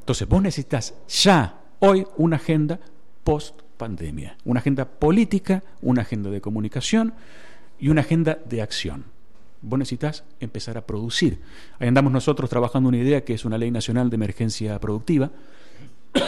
Entonces, 0.00 0.26
vos 0.28 0.40
necesitas 0.42 0.94
ya, 1.08 1.60
hoy, 1.80 2.06
una 2.16 2.36
agenda 2.36 2.78
post 3.24 3.60
pandemia. 3.80 4.36
Una 4.44 4.60
agenda 4.60 4.84
política, 4.84 5.62
una 5.82 6.02
agenda 6.02 6.30
de 6.30 6.40
comunicación 6.40 7.14
y 7.80 7.88
una 7.88 8.02
agenda 8.02 8.38
de 8.48 8.60
acción. 8.62 9.04
Vos 9.62 9.78
necesitas 9.78 10.22
empezar 10.38 10.76
a 10.78 10.82
producir. 10.86 11.40
Ahí 11.78 11.88
andamos 11.88 12.12
nosotros 12.12 12.48
trabajando 12.48 12.88
una 12.90 12.98
idea 12.98 13.24
que 13.24 13.34
es 13.34 13.44
una 13.44 13.58
ley 13.58 13.70
nacional 13.70 14.08
de 14.10 14.14
emergencia 14.16 14.78
productiva. 14.78 15.30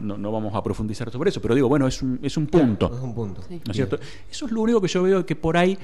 No, 0.00 0.16
no 0.16 0.32
vamos 0.32 0.54
a 0.54 0.62
profundizar 0.62 1.10
sobre 1.10 1.30
eso, 1.30 1.40
pero 1.42 1.54
digo, 1.54 1.68
bueno, 1.68 1.86
es 1.86 2.00
un, 2.02 2.18
es 2.22 2.36
un 2.36 2.46
punto. 2.46 2.86
Es 2.94 3.00
un 3.02 3.14
punto. 3.14 3.42
Sí. 3.48 3.60
¿no 3.64 3.70
es 3.72 3.76
cierto? 3.76 3.98
Eso 4.30 4.46
es 4.46 4.52
lo 4.52 4.60
único 4.62 4.80
que 4.80 4.88
yo 4.88 5.02
veo 5.02 5.26
que 5.26 5.36
por 5.36 5.56
ahí, 5.56 5.76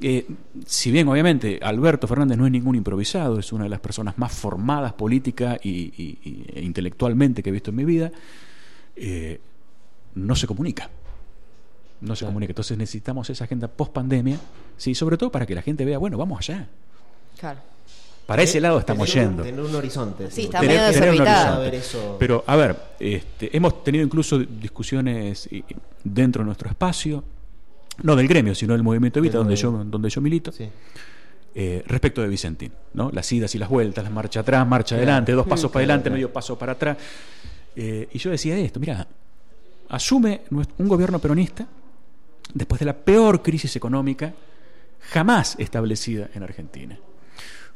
eh, 0.00 0.26
si 0.66 0.90
bien 0.90 1.06
obviamente 1.08 1.58
Alberto 1.62 2.06
Fernández 2.06 2.36
no 2.38 2.46
es 2.46 2.52
ningún 2.52 2.74
improvisado, 2.74 3.38
es 3.38 3.52
una 3.52 3.64
de 3.64 3.70
las 3.70 3.80
personas 3.80 4.18
más 4.18 4.32
formadas 4.32 4.92
política 4.94 5.58
y, 5.62 5.70
y- 5.70 6.18
y- 6.24 6.44
e 6.54 6.62
intelectualmente 6.62 7.42
que 7.42 7.50
he 7.50 7.52
visto 7.52 7.70
en 7.70 7.76
mi 7.76 7.84
vida, 7.84 8.10
eh, 8.96 9.40
no 10.14 10.36
se 10.36 10.46
comunica. 10.46 10.90
No 12.00 12.14
se 12.14 12.20
Claro. 12.20 12.30
comunica. 12.30 12.50
Entonces 12.52 12.76
necesitamos 12.76 13.30
esa 13.30 13.44
agenda 13.44 13.68
post 13.68 13.92
pandemia, 13.92 14.38
¿sí? 14.76 14.94
sobre 14.94 15.16
todo 15.16 15.30
para 15.30 15.46
que 15.46 15.54
la 15.54 15.62
gente 15.62 15.84
vea, 15.84 15.98
bueno, 15.98 16.18
vamos 16.18 16.38
allá. 16.40 16.68
Claro. 17.38 17.60
Para 18.26 18.42
ese 18.42 18.58
lado 18.60 18.78
estamos 18.78 19.10
Tener 19.10 19.26
un- 19.28 19.32
yendo. 19.36 19.42
Tener 19.44 19.60
un 19.60 19.74
horizonte. 19.74 20.26
Sí, 20.30 20.36
sí. 20.36 20.42
está 20.44 20.60
Tener- 20.60 20.78
medio 20.80 20.92
tener 20.92 21.10
un 21.14 21.20
horizonte. 21.20 21.76
Eso. 21.76 22.16
Pero, 22.18 22.42
a 22.46 22.56
ver, 22.56 22.76
este, 22.98 23.54
hemos 23.56 23.84
tenido 23.84 24.02
incluso 24.04 24.38
discusiones 24.38 25.48
dentro 26.02 26.40
de 26.42 26.46
nuestro 26.46 26.68
espacio, 26.70 27.22
no 28.02 28.16
del 28.16 28.26
gremio, 28.26 28.54
sino 28.54 28.72
del 28.72 28.82
movimiento 28.82 29.18
Evita, 29.18 29.38
donde 29.38 29.56
yo, 29.56 29.70
donde 29.84 30.08
yo 30.08 30.20
milito, 30.22 30.52
Sí. 30.52 30.68
eh, 31.54 31.84
respecto 31.86 32.22
de 32.22 32.28
Vicentín, 32.28 32.72
¿no? 32.94 33.10
Las 33.12 33.30
idas 33.30 33.54
y 33.54 33.58
las 33.58 33.68
vueltas, 33.68 34.02
la 34.02 34.10
marcha 34.10 34.40
atrás, 34.40 34.66
marcha 34.66 34.96
Claro. 34.96 35.02
adelante, 35.02 35.32
dos 35.32 35.46
pasos 35.46 35.70
para 35.72 35.80
adelante, 35.80 36.04
claro. 36.04 36.14
medio 36.14 36.32
paso 36.32 36.58
para 36.58 36.72
atrás. 36.72 36.96
Eh, 37.76 38.08
y 38.12 38.18
yo 38.18 38.30
decía 38.30 38.56
esto, 38.56 38.80
mira, 38.80 39.06
asume 39.88 40.42
nuestro- 40.50 40.76
un 40.78 40.88
gobierno 40.88 41.18
peronista 41.18 41.66
después 42.52 42.78
de 42.78 42.86
la 42.86 42.96
peor 42.96 43.42
crisis 43.42 43.74
económica 43.76 44.34
jamás 45.10 45.56
establecida 45.58 46.28
en 46.34 46.42
Argentina, 46.42 46.98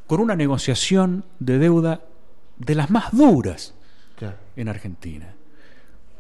con 0.06 0.20
una 0.20 0.34
negociación 0.36 1.24
de 1.38 1.58
deuda 1.58 2.00
de 2.58 2.74
las 2.74 2.90
más 2.90 3.12
duras 3.12 3.74
Claro. 4.16 4.36
en 4.56 4.68
Argentina, 4.68 5.34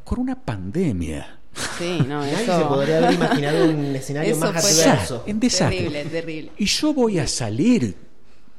con 0.04 0.20
una 0.20 0.34
pandemia. 0.36 1.38
Sí, 1.78 1.98
no, 2.06 2.20
Nadie 2.20 2.42
eso. 2.42 2.58
se 2.58 2.64
podría 2.66 2.98
haber 2.98 3.12
imaginado 3.14 3.64
un 3.70 3.84
escenario 3.96 4.32
Eso 4.32 4.52
más 4.52 4.64
adverso. 4.64 5.24
en 5.26 5.40
desastre. 5.40 5.76
Terrible, 5.78 6.04
terrible. 6.04 6.52
Y 6.58 6.66
yo 6.66 6.92
voy 6.94 7.18
a 7.18 7.26
salir 7.26 7.96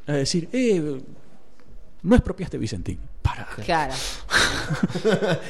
a 0.07 0.13
decir, 0.13 0.49
eh, 0.51 1.01
no 2.01 2.15
expropiaste 2.15 2.57
Vicentín. 2.57 2.99
Para. 3.29 3.45
Claro. 3.65 3.93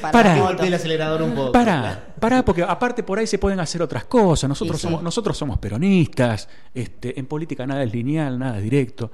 Para. 0.00 0.38
Golpee 0.38 0.68
el 0.68 0.74
acelerador 0.74 1.22
un 1.22 1.34
poco. 1.34 1.52
Para, 1.52 2.14
para, 2.18 2.44
porque 2.44 2.62
aparte 2.62 3.02
por 3.02 3.18
ahí 3.18 3.26
se 3.26 3.38
pueden 3.38 3.60
hacer 3.60 3.82
otras 3.82 4.04
cosas. 4.04 4.48
Nosotros, 4.48 4.80
sí. 4.80 4.86
somos, 4.86 5.02
nosotros 5.02 5.36
somos 5.36 5.58
peronistas, 5.58 6.48
este, 6.74 7.18
en 7.18 7.26
política 7.26 7.66
nada 7.66 7.82
es 7.82 7.92
lineal, 7.92 8.38
nada 8.38 8.58
es 8.58 8.64
directo. 8.64 9.10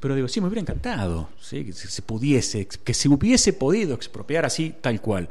Pero 0.00 0.14
digo, 0.14 0.28
sí, 0.28 0.40
me 0.40 0.46
hubiera 0.46 0.60
encantado 0.60 1.30
¿sí? 1.40 1.64
que 1.64 1.72
se 1.72 1.88
se 1.88 2.02
pudiese, 2.02 2.66
que 2.66 2.94
se 2.94 3.08
hubiese 3.08 3.52
podido 3.52 3.94
expropiar 3.94 4.44
así, 4.44 4.74
tal 4.80 5.00
cual. 5.00 5.28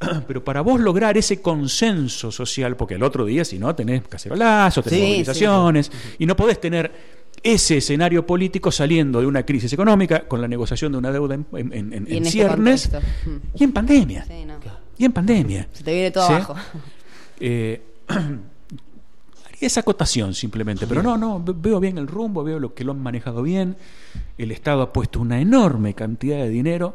Pero 0.26 0.44
para 0.44 0.60
vos 0.60 0.80
lograr 0.80 1.16
ese 1.16 1.40
consenso 1.40 2.32
social, 2.32 2.76
porque 2.76 2.94
el 2.94 3.02
otro 3.02 3.24
día, 3.24 3.44
si 3.44 3.58
no, 3.58 3.74
tenés 3.74 4.02
cacerolazo, 4.08 4.82
tenés 4.82 4.98
Sí, 4.98 5.06
movilizaciones, 5.06 5.92
y 6.18 6.26
no 6.26 6.34
podés 6.34 6.60
tener 6.60 7.21
ese 7.42 7.78
escenario 7.78 8.24
político 8.26 8.70
saliendo 8.70 9.20
de 9.20 9.26
una 9.26 9.44
crisis 9.44 9.72
económica 9.72 10.26
con 10.28 10.40
la 10.40 10.46
negociación 10.48 10.92
de 10.92 10.98
una 10.98 11.10
deuda 11.10 11.34
en, 11.34 11.46
en- 11.52 12.06
Y 12.08 12.16
en 12.16 12.22
este 12.22 12.30
ciernes 12.30 12.90
y 13.54 13.64
en 13.64 13.72
pandemia. 13.72 14.24
Sí, 14.24 14.44
no. 14.46 14.54
Y 14.98 15.04
en 15.04 15.12
pandemia. 15.12 15.68
Se 15.72 15.82
te 15.82 15.92
viene 15.92 16.10
todo 16.10 16.26
¿Sí? 16.26 16.32
abajo. 16.34 16.54
Eh, 17.44 17.82
haría 18.08 19.66
esa 19.66 19.80
acotación 19.80 20.34
simplemente, 20.34 20.86
pero 20.86 21.02
no, 21.02 21.16
no, 21.18 21.42
ve- 21.42 21.54
veo 21.56 21.80
bien 21.80 21.98
el 21.98 22.06
rumbo, 22.06 22.44
veo 22.44 22.60
lo 22.60 22.72
que 22.74 22.84
lo 22.84 22.92
han 22.92 23.00
manejado 23.00 23.42
bien. 23.42 23.76
El 24.38 24.52
Estado 24.52 24.82
ha 24.82 24.92
puesto 24.92 25.18
una 25.20 25.40
enorme 25.40 25.94
cantidad 25.94 26.36
de 26.38 26.48
dinero. 26.48 26.94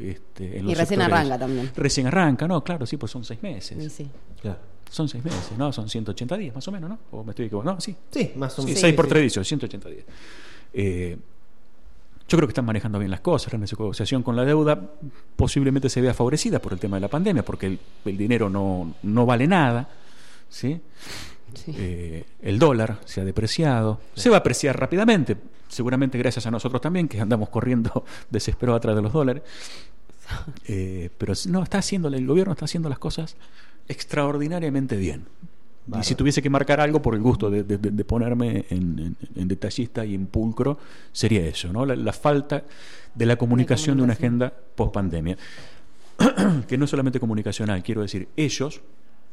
este, 0.00 0.58
en 0.58 0.64
Y 0.64 0.68
los 0.70 0.78
recién 0.78 1.00
sectores- 1.00 1.12
arranca 1.20 1.38
también. 1.38 1.70
Recién 1.76 2.06
arranca, 2.08 2.48
no, 2.48 2.64
claro, 2.64 2.86
sí, 2.86 2.96
pues 2.96 3.12
son 3.12 3.24
seis 3.24 3.40
meses. 3.42 3.80
Sí, 3.84 3.88
sí. 4.04 4.10
Claro. 4.42 4.58
Son 4.90 5.08
seis 5.08 5.24
meses, 5.24 5.52
¿no? 5.58 5.72
Son 5.72 5.88
180 5.88 6.36
días 6.36 6.54
más 6.54 6.66
o 6.68 6.72
menos, 6.72 6.90
¿no? 6.90 6.98
¿O 7.10 7.24
me 7.24 7.30
estoy 7.30 7.46
equivocando? 7.46 7.74
No, 7.74 7.80
sí. 7.80 7.96
Sí, 8.10 8.32
más 8.36 8.56
o 8.58 8.62
Sí, 8.62 8.68
menos. 8.68 8.80
6 8.80 8.94
por 8.94 9.04
Sí, 9.06 9.08
3 9.10 9.22
18, 9.22 9.44
180 9.44 9.88
días. 9.88 10.04
Eh, 10.72 11.16
yo 12.28 12.38
creo 12.38 12.46
que 12.48 12.52
están 12.52 12.64
manejando 12.64 12.98
bien 12.98 13.10
las 13.10 13.20
cosas. 13.20 13.52
La 13.52 13.58
negociación 13.58 14.22
con 14.22 14.36
la 14.36 14.44
deuda 14.44 14.80
posiblemente 15.36 15.88
se 15.88 16.00
vea 16.00 16.14
favorecida 16.14 16.58
por 16.60 16.72
el 16.72 16.78
tema 16.78 16.96
de 16.96 17.00
la 17.02 17.08
pandemia, 17.08 17.44
porque 17.44 17.66
el, 17.66 17.78
el 18.04 18.16
dinero 18.16 18.48
no, 18.48 18.94
no 19.02 19.26
vale 19.26 19.46
nada. 19.46 19.88
¿sí? 20.48 20.80
Sí. 21.54 21.72
Eh, 21.76 22.24
el 22.42 22.58
dólar 22.58 22.98
se 23.04 23.20
ha 23.20 23.24
depreciado. 23.24 24.00
Se 24.14 24.30
va 24.30 24.36
a 24.36 24.38
apreciar 24.40 24.78
rápidamente, 24.78 25.36
seguramente 25.68 26.18
gracias 26.18 26.46
a 26.46 26.50
nosotros 26.50 26.80
también, 26.80 27.08
que 27.08 27.20
andamos 27.20 27.48
corriendo 27.48 28.04
desesperados 28.30 28.78
atrás 28.78 28.96
de 28.96 29.02
los 29.02 29.12
dólares. 29.12 29.42
Eh, 30.66 31.10
pero 31.18 31.34
no, 31.48 31.62
está 31.62 31.76
haciendo, 31.76 32.08
el 32.08 32.26
gobierno 32.26 32.54
está 32.54 32.64
haciendo 32.64 32.88
las 32.88 32.98
cosas 32.98 33.36
extraordinariamente 33.88 34.96
bien. 34.96 35.24
Y 36.00 36.02
si 36.02 36.14
tuviese 36.14 36.40
que 36.40 36.48
marcar 36.48 36.80
algo 36.80 37.02
por 37.02 37.14
el 37.14 37.20
gusto 37.20 37.50
de, 37.50 37.62
de- 37.62 37.76
de- 37.76 37.90
de 37.90 38.04
ponerme 38.06 38.64
en, 38.70 38.98
en- 38.98 39.16
en 39.36 39.48
detallista 39.48 40.04
y 40.04 40.14
en 40.14 40.26
pulcro, 40.26 40.78
sería 41.12 41.44
eso, 41.46 41.70
¿no? 41.72 41.84
La, 41.84 41.94
la 41.94 42.12
falta 42.14 42.64
de 43.14 43.26
la 43.26 43.36
comunicación 43.36 43.98
de, 43.98 44.02
una 44.02 44.14
agenda 44.14 44.50
post 44.74 44.94
pandemia. 44.94 45.36
que 46.68 46.78
no 46.78 46.84
es 46.84 46.90
solamente 46.90 47.20
comunicacional, 47.20 47.82
quiero 47.82 48.00
decir, 48.00 48.28
ellos, 48.34 48.80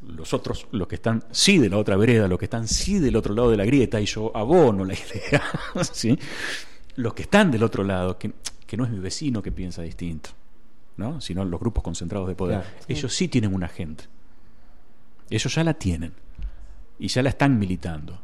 los 0.06 0.34
otros, 0.34 0.68
los 0.72 0.88
que 0.90 0.96
están 0.96 1.24
sí 1.32 1.58
de 1.58 1.70
la 1.70 1.78
otra 1.78 1.96
vereda, 1.96 2.28
los 2.28 2.38
que 2.38 2.46
están 2.46 2.68
sí 2.68 3.00
del 3.00 3.16
otro 3.16 3.34
lado 3.34 3.50
de 3.52 3.56
la 3.58 3.64
grieta, 3.66 4.02
y 4.02 4.06
yo 4.06 4.36
abono 4.36 4.84
la 4.84 4.94
idea, 4.96 5.42
¿sí? 5.94 6.20
los 6.98 7.14
que 7.14 7.22
están 7.24 7.50
del 7.50 7.64
otro 7.64 7.84
lado, 7.86 8.18
que, 8.18 8.34
que 8.68 8.76
no 8.76 8.84
es 8.84 8.90
mi 8.92 9.00
vecino 9.00 9.42
que 9.42 9.54
piensa 9.54 9.84
distinto, 9.84 10.32
¿no? 10.98 11.22
sino 11.22 11.46
los 11.46 11.60
grupos 11.62 11.82
concentrados 11.82 12.28
de 12.28 12.36
poder, 12.36 12.60
Claro. 12.62 12.76
ellos 12.90 13.14
sí 13.16 13.30
tienen 13.30 13.54
una 13.56 13.68
agenda. 13.68 14.04
Ellos 15.32 15.56
ya 15.56 15.64
la 15.64 15.74
tienen 15.74 16.14
y 17.00 17.08
ya 17.08 17.24
la 17.24 17.30
están 17.30 17.58
militando. 17.58 18.20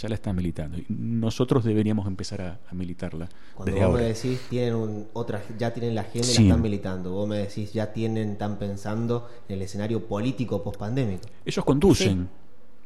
Ya 0.00 0.08
la 0.08 0.14
están 0.14 0.36
militando. 0.36 0.78
Y 0.78 0.86
nosotros 0.88 1.64
deberíamos 1.64 2.06
empezar 2.06 2.40
a, 2.40 2.60
a 2.70 2.74
militarla 2.74 3.28
Cuando 3.54 3.72
desde 3.74 3.84
vos 3.84 3.90
ahora. 3.94 4.02
me 4.04 4.08
decís, 4.14 4.40
tienen 4.48 4.74
un, 4.76 5.08
otra, 5.12 5.42
ya 5.58 5.72
tienen 5.74 5.96
la 5.96 6.02
agenda 6.02 6.28
y 6.28 6.30
Sí. 6.30 6.42
la 6.42 6.48
están 6.50 6.62
militando. 6.62 7.10
Vos 7.10 7.28
me 7.28 7.38
decís, 7.38 7.72
ya 7.72 7.92
tienen, 7.92 8.30
están 8.32 8.58
pensando 8.60 9.28
en 9.48 9.56
el 9.56 9.62
escenario 9.62 10.06
político 10.06 10.62
post-pandémico. 10.62 11.24
Ellos 11.44 11.64
conducen, 11.64 12.28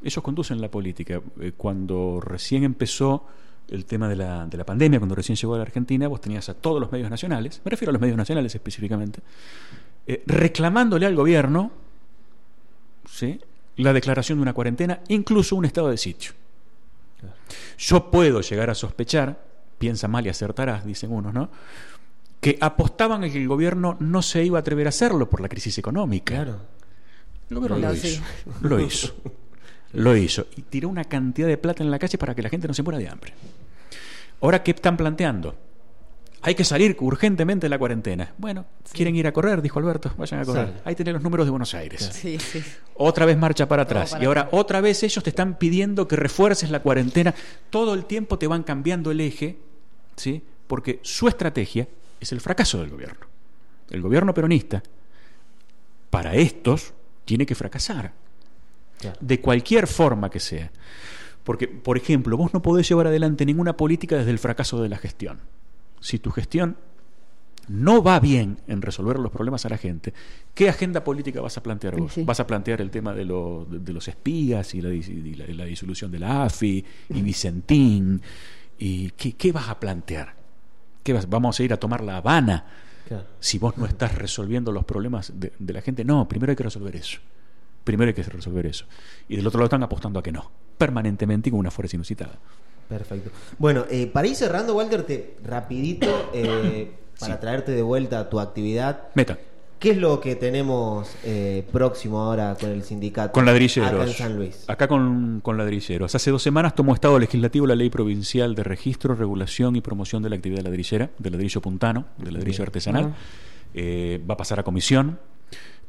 ellos 0.03 0.25
conducen 0.25 0.59
la 0.63 0.71
política. 0.71 1.21
Eh, 1.41 1.53
Cuando 1.55 2.19
recién 2.23 2.65
empezó 2.65 3.27
el 3.69 3.85
tema 3.85 4.09
de 4.09 4.17
la, 4.17 4.47
de 4.47 4.57
la 4.57 4.65
pandemia, 4.65 4.99
cuando 4.99 5.15
recién 5.15 5.37
llegó 5.37 5.53
a 5.55 5.59
la 5.59 5.65
Argentina, 5.65 6.09
vos 6.09 6.21
tenías 6.23 6.49
a 6.49 6.55
todos 6.55 6.81
los 6.81 6.91
medios 6.91 7.11
nacionales, 7.11 7.61
me 7.63 7.71
refiero 7.71 7.91
a 7.91 7.93
los 7.93 8.01
medios 8.01 8.17
nacionales 8.17 8.55
específicamente, 8.55 9.21
eh, 10.07 10.23
reclamándole 10.27 11.05
al 11.05 11.15
gobierno 11.15 11.73
¿sí? 13.09 13.41
la 13.77 13.93
declaración 13.93 14.39
de 14.39 14.43
una 14.43 14.53
cuarentena, 14.53 15.01
incluso 15.09 15.57
un 15.57 15.65
estado 15.65 15.89
de 15.89 15.97
sitio. 15.97 16.33
Yo 17.79 18.11
puedo 18.11 18.41
llegar 18.41 18.71
a 18.71 18.75
sospechar, 18.75 19.43
piensa 19.79 20.09
mal 20.09 20.27
y 20.27 20.29
acertarás, 20.29 20.85
dicen 20.85 21.13
unos, 21.13 21.33
¿no? 21.33 21.51
Que 22.41 22.59
apostaban 22.61 23.25
a 23.25 23.31
que 23.31 23.39
el 23.41 23.49
gobierno 23.49 23.97
no 24.01 24.21
se 24.23 24.45
iba 24.45 24.59
a 24.59 24.61
atrever 24.61 24.87
a 24.87 24.91
hacerlo 24.91 25.29
por 25.31 25.41
la 25.41 25.49
crisis 25.49 25.79
económica. 25.79 26.35
Claro. 26.35 26.59
El 27.51 27.57
gobierno 27.57 27.79
No, 27.79 27.89
lo 27.89 27.95
sí. 27.95 28.09
hizo. 28.09 28.23
Lo 28.63 28.81
hizo. 28.81 29.15
Lo 29.93 30.17
hizo. 30.17 30.47
Y 30.57 30.63
tiró 30.63 30.89
una 30.89 31.05
cantidad 31.05 31.47
de 31.49 31.59
plata 31.59 31.83
en 31.83 31.91
la 31.91 31.99
calle 31.99 32.19
para 32.19 32.35
que 32.35 32.43
la 32.43 32.49
gente 32.49 32.67
no 32.67 32.75
se 32.75 32.83
muera 32.83 32.99
de 32.99 33.09
hambre. 33.09 33.35
Ahora, 34.41 34.63
¿qué 34.63 34.73
están 34.73 34.97
planteando? 34.97 35.55
Hay 36.45 36.57
que 36.57 36.65
salir 36.65 36.97
urgentemente 36.99 37.67
de 37.67 37.69
la 37.69 37.79
cuarentena. 37.79 38.33
Bueno, 38.37 38.67
¿quieren 38.93 39.15
ir 39.15 39.29
a 39.29 39.33
correr? 39.33 39.63
Dijo 39.63 39.79
Alberto. 39.79 40.13
Vayan 40.17 40.41
a 40.41 40.45
correr. 40.45 40.83
Ahí 40.85 40.97
tenés 40.97 41.15
los 41.15 41.23
números 41.23 41.47
de 41.47 41.51
Buenos 41.51 41.73
Aires. 41.75 42.11
Sí, 42.13 42.37
sí. 42.41 42.63
Otra 42.95 43.27
vez 43.27 43.39
marcha 43.39 43.69
para 43.69 43.83
atrás. 43.83 44.11
para 44.11 44.23
y 44.23 44.27
ahora 44.27 44.49
otra 44.51 44.81
vez 44.81 45.05
ellos 45.05 45.23
te 45.23 45.31
están 45.31 45.57
pidiendo 45.57 46.09
que 46.09 46.17
refuerces 46.17 46.71
la 46.71 46.81
cuarentena. 46.81 47.33
Todo 47.71 47.95
el 47.95 48.07
tiempo 48.07 48.39
te 48.39 48.49
van 48.49 48.65
cambiando 48.65 49.13
el 49.13 49.21
eje, 49.21 49.59
¿sí? 50.17 50.43
Porque 50.67 50.99
su 51.03 51.29
estrategia 51.29 51.87
es 52.19 52.33
el 52.33 52.41
fracaso 52.41 52.81
del 52.81 52.91
gobierno. 52.91 53.27
El 53.91 54.03
gobierno 54.03 54.35
peronista, 54.35 54.83
para 56.11 56.35
estos, 56.35 56.93
tiene 57.25 57.47
que 57.47 57.55
fracasar. 57.55 58.13
Claro. 58.99 59.17
De 59.21 59.41
cualquier 59.41 59.87
forma 59.87 60.29
que 60.29 60.41
sea. 60.41 60.73
Porque, 61.45 61.69
por 61.69 61.97
ejemplo, 61.97 62.37
vos 62.37 62.53
no 62.53 62.63
podés 62.63 62.89
llevar 62.89 63.07
adelante 63.07 63.47
ninguna 63.47 63.77
política 63.77 64.17
desde 64.17 64.31
el 64.31 64.39
fracaso 64.39 64.83
de 64.83 64.89
la 64.89 64.99
gestión. 64.99 65.41
Si 66.03 66.19
tu 66.19 66.31
gestión 66.31 66.77
no 67.69 68.03
va 68.03 68.19
bien 68.19 68.59
en 68.67 68.83
resolver 68.83 69.19
los 69.21 69.31
problemas 69.31 69.65
a 69.65 69.69
la 69.69 69.79
gente, 69.79 70.13
¿qué 70.55 70.69
agenda 70.69 71.05
política 71.05 71.41
vas 71.41 71.57
a 71.57 71.63
plantear 71.63 71.97
vos? 71.97 72.13
Sí. 72.13 72.25
¿Vas 72.25 72.41
a 72.41 72.47
plantear 72.47 72.81
el 72.81 72.91
tema 72.91 73.15
de, 73.15 73.25
lo- 73.25 73.67
de- 73.71 73.79
de 73.79 73.93
los 73.93 74.09
espías 74.09 74.75
y 74.75 74.81
la, 74.83 74.91
dis- 74.91 75.09
y 75.09 75.35
la- 75.35 75.47
y 75.47 75.53
la 75.55 75.65
disolución 75.65 76.11
de 76.11 76.19
la 76.19 76.45
AFI 76.45 76.85
y 77.09 77.23
Vicentín? 77.23 78.21
¿Y 78.79 79.11
qué, 79.13 79.33
qué 79.35 79.53
vas 79.53 79.69
a 79.69 79.79
plantear? 79.79 80.35
¿Qué 81.05 81.13
vas- 81.13 81.29
¿Vamos 81.31 81.59
a 81.61 81.63
ir 81.63 81.73
a 81.73 81.77
tomar 81.77 82.03
La 82.03 82.17
Habana 82.17 82.67
Claro. 83.07 83.27
si 83.41 83.59
vos 83.59 83.77
no 83.79 83.87
estás 83.87 84.15
resolviendo 84.17 84.73
los 84.73 84.85
problemas 84.85 85.33
de, 85.39 85.53
de 85.59 85.73
la 85.73 85.83
gente? 85.83 86.05
No, 86.05 86.27
primero 86.29 86.51
hay 86.51 86.57
que 86.57 86.65
resolver 86.65 86.97
eso. 86.97 87.21
Primero 87.85 88.09
hay 88.09 88.15
que 88.15 88.23
resolver 88.25 88.67
eso. 88.67 88.87
Y 89.29 89.37
del 89.37 89.47
otro 89.47 89.59
lado 89.59 89.67
están 89.67 89.83
apostando 89.85 90.19
a 90.19 90.23
que 90.23 90.33
no, 90.33 90.51
permanentemente 90.79 91.49
y 91.49 91.53
con 91.53 91.61
una 91.61 91.71
fuerza 91.71 91.95
inusitada. 91.97 92.39
Perfecto. 92.99 93.31
Bueno, 93.59 93.85
eh, 93.91 94.07
para 94.07 94.27
ir 94.29 94.37
cerrando, 94.37 94.75
Walter, 94.75 95.03
te, 95.05 95.37
rapidito, 95.45 96.31
eh, 96.35 96.91
para 97.19 97.35
Sí. 97.35 97.41
traerte 97.41 97.73
de 97.73 97.83
vuelta 97.83 98.21
a 98.21 98.29
tu 98.31 98.39
actividad, 98.41 99.05
Meta. 99.15 99.39
¿qué 99.79 99.93
es 99.93 99.97
lo 99.97 100.21
que 100.21 100.37
tenemos 100.37 101.09
eh, 101.25 101.65
próximo 101.73 102.21
ahora 102.21 102.57
con 102.61 102.71
el 102.71 102.83
sindicato? 102.85 103.33
Con 103.33 103.47
ladrilleros. 103.47 103.91
Acá 103.93 104.05
en 104.05 104.13
San 104.13 104.37
Luis. 104.37 104.65
Acá 104.69 104.89
con, 104.89 105.41
con 105.43 105.57
ladrilleros. 105.57 106.15
Hace 106.15 106.31
dos 106.31 106.43
semanas 106.43 106.75
tomó 106.75 106.95
Estado 106.95 107.19
Legislativo 107.19 107.67
la 107.67 107.75
Ley 107.75 107.91
Provincial 107.91 108.55
de 108.55 108.63
Registro, 108.63 109.15
Regulación 109.15 109.75
y 109.77 109.81
Promoción 109.81 110.23
de 110.23 110.31
la 110.31 110.37
Actividad 110.37 110.63
ladrillera, 110.63 111.11
del 111.19 111.33
ladrillo 111.33 111.61
puntano, 111.61 112.05
del 112.19 112.35
ladrillo 112.35 112.59
Bien. 112.59 112.67
artesanal. 112.69 113.15
Eh, 113.75 114.23
va 114.29 114.35
a 114.35 114.37
pasar 114.37 114.61
a 114.61 114.63
comisión. 114.65 115.19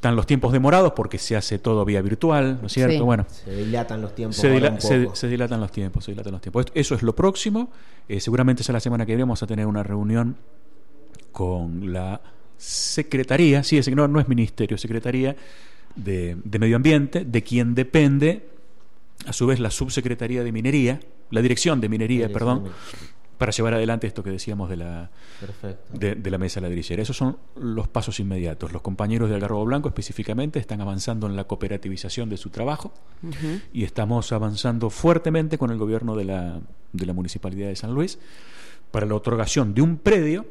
Están 0.03 0.17
los 0.17 0.27
tiempos 0.27 0.51
demorados 0.51 0.91
porque 0.97 1.17
se 1.17 1.37
hace 1.37 1.59
todo 1.59 1.85
vía 1.85 2.01
virtual, 2.01 2.57
¿no 2.59 2.67
es 2.67 2.73
cierto? 2.73 2.93
Sí. 2.97 2.99
Bueno, 2.99 3.25
Se 3.29 3.55
dilatan 3.55 4.01
los 4.01 4.13
tiempos. 4.13 4.35
se, 4.35 4.47
ahora 4.49 4.59
dila- 4.59 4.73
un 4.75 4.81
se- 4.81 4.99
poco. 5.05 5.15
se 5.15 5.27
dilatan 5.29 5.61
los 5.61 5.71
tiempos, 5.71 6.03
se 6.03 6.11
dilatan 6.11 6.31
los 6.33 6.41
tiempos. 6.41 6.65
Eso 6.73 6.95
es 6.95 7.03
lo 7.03 7.15
próximo. 7.15 7.71
Eh, 8.09 8.19
seguramente 8.19 8.63
ya 8.63 8.73
la 8.73 8.81
semana 8.81 9.05
que 9.05 9.13
viene 9.13 9.23
vamos 9.23 9.41
a 9.43 9.47
tener 9.47 9.65
una 9.65 9.81
reunión 9.81 10.35
con 11.31 11.93
la 11.93 12.19
Secretaría, 12.57 13.63
sí, 13.63 13.77
es, 13.77 13.87
no, 13.95 14.07
no 14.09 14.19
es 14.19 14.27
Ministerio, 14.27 14.77
Secretaría 14.77 15.35
de, 15.95 16.35
de 16.43 16.59
Medio 16.59 16.75
Ambiente, 16.75 17.23
de 17.25 17.41
quien 17.41 17.73
depende, 17.73 18.45
a 19.25 19.31
su 19.33 19.47
vez, 19.47 19.59
la 19.61 19.71
Subsecretaría 19.71 20.43
de 20.43 20.51
Minería, 20.51 20.99
la 21.31 21.41
Dirección 21.41 21.79
de 21.81 21.87
Minería, 21.89 22.27
Dirección 22.27 22.33
perdón, 22.39 22.63
de 22.65 22.69
para 23.43 23.51
llevar 23.51 23.73
adelante 23.73 24.07
esto 24.07 24.23
que 24.23 24.29
decíamos 24.29 24.69
de 24.69 24.77
la, 24.77 25.11
de 25.91 26.31
la 26.31 26.37
mesa 26.37 26.61
ladrillera. 26.61 27.03
Esos 27.03 27.17
son 27.17 27.39
los 27.57 27.89
pasos 27.89 28.21
inmediatos. 28.21 28.71
Los 28.71 28.81
compañeros 28.81 29.27
de 29.27 29.35
Algarrobo 29.35 29.65
Blanco 29.65 29.89
específicamente 29.89 30.59
están 30.59 30.79
avanzando 30.79 31.27
en 31.27 31.35
la 31.35 31.43
cooperativización 31.43 32.29
de 32.29 32.37
su 32.37 32.51
trabajo 32.51 32.93
y 33.73 33.83
estamos 33.83 34.31
avanzando 34.31 34.89
fuertemente 34.89 35.57
con 35.57 35.71
el 35.71 35.77
gobierno 35.77 36.15
de 36.15 36.23
la, 36.23 36.61
de 36.93 37.05
la 37.05 37.11
Municipalidad 37.11 37.67
de 37.67 37.75
San 37.75 37.93
Luis 37.93 38.17
para 38.91 39.05
la 39.05 39.15
otorgación 39.15 39.73
de 39.73 39.81
un 39.81 39.97
predio 39.97 40.45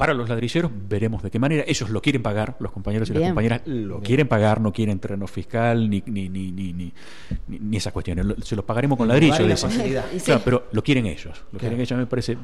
para 0.00 0.14
los 0.14 0.28
ladrilleros. 0.28 0.70
Veremos 0.88 1.22
de 1.22 1.30
qué 1.30 1.38
manera. 1.38 1.62
Ellos 1.66 1.90
lo 1.90 2.02
quieren 2.02 2.22
pagar, 2.22 2.56
los 2.58 2.72
compañeros 2.72 3.08
y 3.10 3.12
las 3.14 3.22
compañeras 3.22 3.62
lo 3.66 4.00
quieren 4.00 4.26
pagar, 4.26 4.60
no 4.60 4.72
quieren 4.72 4.98
terreno 4.98 5.26
fiscal 5.26 5.88
ni, 5.88 6.02
ni, 6.06 6.28
ni, 6.28 6.50
ni, 6.50 6.72
ni, 6.72 6.92
ni- 7.48 7.76
esas 7.76 7.92
cuestiones. 7.92 8.24
Lo- 8.26 8.34
Se 8.42 8.56
los 8.56 8.64
pagaremos 8.64 8.98
con 8.98 9.06
ladrillo. 9.08 9.46
Y 9.48 9.56
sí. 9.56 10.24
Claro, 10.24 10.40
pero 10.44 10.66
lo 10.72 10.82
quieren 10.82 11.06
ellos. 11.06 11.24
Lo 11.26 11.32
Claro. 11.32 11.58
quieren 11.60 11.80
ellos, 11.80 11.98
me 11.98 12.06
parece 12.06 12.36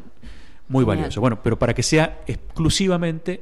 muy 0.69 0.85
valioso. 0.85 1.21
Bueno, 1.21 1.43
pero 1.43 1.59
para 1.59 1.75
que 1.75 1.83
sea 1.83 2.21
exclusivamente 2.27 3.41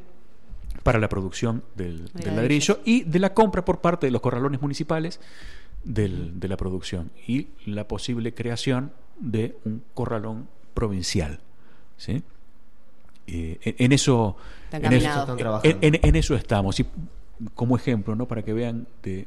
para 0.82 0.98
la 0.98 1.08
producción 1.08 1.64
del, 1.74 2.10
ladrillo 2.24 2.80
y 2.84 3.04
de 3.04 3.18
la 3.18 3.32
compra 3.34 3.64
por 3.64 3.80
parte 3.80 4.06
de 4.06 4.10
los 4.10 4.20
corralones 4.20 4.60
municipales 4.60 5.18
del- 5.82 6.38
de 6.38 6.48
la 6.48 6.56
producción 6.56 7.10
y 7.26 7.48
la 7.66 7.88
posible 7.88 8.34
creación 8.34 8.92
de 9.18 9.56
un 9.64 9.82
corralón 9.94 10.48
provincial. 10.74 11.40
¿sí? 11.96 12.22
Eh, 13.26 13.58
en, 13.62 13.74
en 13.78 13.92
eso, 13.92 14.36
en 14.70 14.76
eso, 14.78 14.86
encaminado. 14.86 15.20
Están 15.22 15.36
trabajando. 15.36 15.78
en- 15.80 15.94
en- 15.94 16.00
en 16.02 16.16
eso 16.16 16.34
estamos. 16.34 16.78
Y 16.80 16.86
como 17.54 17.76
ejemplo, 17.76 18.14
¿no? 18.14 18.26
para 18.28 18.42
que 18.42 18.52
vean 18.52 18.86
de 19.02 19.26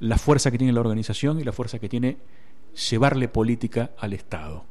la 0.00 0.16
fuerza 0.18 0.50
que 0.50 0.58
tiene 0.58 0.72
la 0.72 0.80
organización 0.80 1.40
y 1.40 1.44
la 1.44 1.52
fuerza 1.52 1.78
que 1.78 1.88
tiene 1.88 2.16
llevarle 2.90 3.28
política 3.28 3.90
al 3.98 4.12
Estado, 4.12 4.64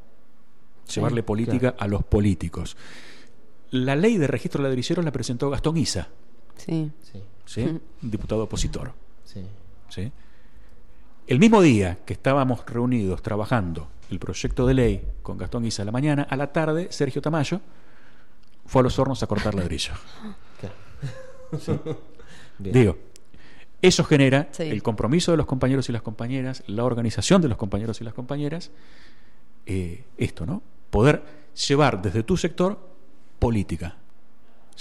llevarle 0.93 1.23
política 1.23 1.75
a 1.77 1.87
los 1.87 2.03
políticos. 2.03 2.77
La 3.71 3.95
ley 3.95 4.17
de 4.17 4.27
registro 4.27 4.63
de 4.63 4.69
ladrilleros 4.69 5.03
la 5.03 5.11
presentó 5.11 5.49
Gastón 5.49 5.77
Isa, 5.77 6.07
Sí. 6.57 6.89
Sí, 7.03 7.21
¿sí? 7.45 7.61
un 7.61 7.81
diputado 8.01 8.43
opositor. 8.43 8.93
sí. 9.25 9.41
¿sí? 9.89 10.11
El 11.27 11.39
mismo 11.39 11.61
día 11.61 11.99
que 12.05 12.13
estábamos 12.13 12.65
reunidos 12.65 13.21
trabajando 13.21 13.89
el 14.09 14.17
proyecto 14.19 14.65
de 14.65 14.73
ley 14.73 15.03
con 15.21 15.37
Gastón 15.37 15.65
Isa 15.65 15.81
a 15.81 15.85
la 15.85 15.91
mañana, 15.91 16.23
a 16.29 16.35
la 16.37 16.53
tarde, 16.53 16.87
Sergio 16.89 17.21
Tamayo 17.21 17.59
fue 18.67 18.81
a 18.81 18.83
los 18.83 18.99
hornos 18.99 19.23
a 19.23 19.27
cortar 19.27 19.55
ladrillo. 19.55 19.93
Digo, 22.59 22.97
eso 23.81 24.03
genera 24.03 24.49
Sí. 24.51 24.63
el 24.63 24.81
compromiso 24.83 25.31
de 25.31 25.37
los 25.37 25.45
compañeros 25.45 25.87
y 25.89 25.91
las 25.91 26.01
compañeras, 26.01 26.63
la 26.67 26.83
organización 26.83 27.41
de 27.41 27.47
los 27.47 27.57
compañeros 27.57 28.01
y 28.01 28.03
las 28.03 28.13
compañeras, 28.13 28.71
eh, 29.65 30.03
esto, 30.17 30.45
¿no? 30.45 30.61
Poder 30.89 31.23
llevar 31.67 32.01
desde 32.01 32.23
tu 32.23 32.37
sector 32.37 32.79
política, 33.39 33.95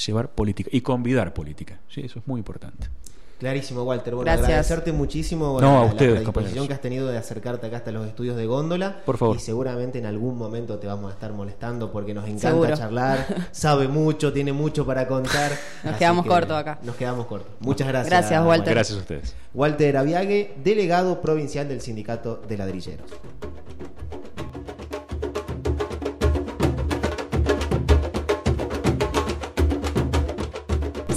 llevar 0.06 0.30
política 0.30 0.70
y 0.72 0.80
convidar 0.80 1.34
política. 1.34 1.80
Sí, 1.88 2.00
eso 2.02 2.18
es 2.20 2.26
muy 2.26 2.38
importante. 2.38 2.88
Clarísimo, 3.38 3.82
Walter. 3.82 4.14
Bueno, 4.14 4.24
Gracias. 4.24 4.48
agradecerte 4.48 4.92
muchísimo 4.92 5.58
No, 5.60 5.68
a 5.68 5.72
la, 5.72 5.80
la 5.80 5.84
ustedes, 5.86 5.96
predisposición 6.12 6.24
compañeros. 6.32 6.66
que 6.68 6.72
has 6.74 6.80
tenido 6.80 7.06
de 7.08 7.18
acercarte 7.18 7.66
acá 7.66 7.76
hasta 7.76 7.92
los 7.92 8.06
estudios 8.06 8.34
de 8.36 8.46
Góndola. 8.46 9.02
Por 9.04 9.18
favor. 9.18 9.36
Y 9.36 9.40
seguramente 9.40 9.98
en 9.98 10.06
algún 10.06 10.38
momento 10.38 10.78
te 10.78 10.86
vamos 10.86 11.10
a 11.10 11.14
estar 11.14 11.32
molestando 11.32 11.92
porque 11.92 12.14
nos 12.14 12.24
encanta 12.24 12.48
Seguro. 12.48 12.76
charlar. 12.76 13.26
Sabe 13.52 13.88
mucho, 13.88 14.32
tiene 14.32 14.52
mucho 14.54 14.86
para 14.86 15.06
contar. 15.06 15.52
Nos 15.84 15.92
Así 15.92 15.98
quedamos 15.98 16.22
que 16.24 16.30
cortos 16.30 16.56
acá. 16.56 16.78
Nos 16.82 16.96
quedamos 16.96 17.26
cortos. 17.26 17.50
Muchas 17.60 17.86
gracias. 17.88 18.10
Gracias, 18.10 18.44
Walter. 18.46 18.74
Gracias 18.74 18.96
a 18.98 19.00
ustedes. 19.02 19.34
Walter 19.52 19.96
Aviague, 19.98 20.54
delegado 20.64 21.20
provincial 21.20 21.68
del 21.68 21.80
Sindicato 21.82 22.40
de 22.48 22.56
Ladrilleros. 22.56 23.06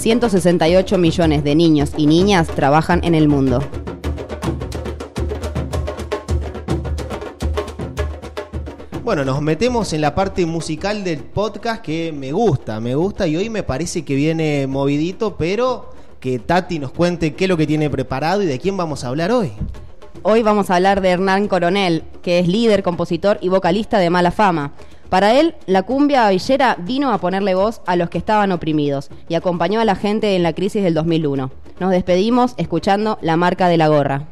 168 0.00 0.96
millones 0.96 1.44
de 1.44 1.54
niños 1.54 1.92
y 1.94 2.06
niñas 2.06 2.48
trabajan 2.48 3.04
en 3.04 3.14
el 3.14 3.28
mundo. 3.28 3.62
Bueno, 9.04 9.26
nos 9.26 9.42
metemos 9.42 9.92
en 9.92 10.00
la 10.00 10.14
parte 10.14 10.46
musical 10.46 11.04
del 11.04 11.18
podcast 11.18 11.82
que 11.82 12.12
me 12.12 12.32
gusta, 12.32 12.80
me 12.80 12.94
gusta 12.94 13.26
y 13.26 13.36
hoy 13.36 13.50
me 13.50 13.62
parece 13.62 14.02
que 14.02 14.14
viene 14.14 14.66
movidito, 14.66 15.36
pero 15.36 15.90
que 16.18 16.38
Tati 16.38 16.78
nos 16.78 16.92
cuente 16.92 17.34
qué 17.34 17.44
es 17.44 17.48
lo 17.48 17.58
que 17.58 17.66
tiene 17.66 17.90
preparado 17.90 18.42
y 18.42 18.46
de 18.46 18.58
quién 18.58 18.78
vamos 18.78 19.04
a 19.04 19.08
hablar 19.08 19.30
hoy. 19.32 19.52
Hoy 20.22 20.42
vamos 20.42 20.70
a 20.70 20.76
hablar 20.76 21.02
de 21.02 21.10
Hernán 21.10 21.46
Coronel, 21.46 22.04
que 22.22 22.38
es 22.38 22.48
líder, 22.48 22.82
compositor 22.82 23.38
y 23.42 23.48
vocalista 23.48 23.98
de 23.98 24.08
Mala 24.08 24.30
Fama. 24.30 24.72
Para 25.10 25.34
él, 25.34 25.56
la 25.66 25.82
cumbia 25.82 26.28
villera 26.28 26.76
vino 26.78 27.12
a 27.12 27.18
ponerle 27.18 27.56
voz 27.56 27.82
a 27.84 27.96
los 27.96 28.08
que 28.10 28.18
estaban 28.18 28.52
oprimidos 28.52 29.10
y 29.28 29.34
acompañó 29.34 29.80
a 29.80 29.84
la 29.84 29.96
gente 29.96 30.36
en 30.36 30.44
la 30.44 30.52
crisis 30.52 30.84
del 30.84 30.94
2001. 30.94 31.50
Nos 31.80 31.90
despedimos 31.90 32.54
escuchando 32.58 33.18
La 33.20 33.36
marca 33.36 33.66
de 33.66 33.76
la 33.76 33.88
gorra. 33.88 34.28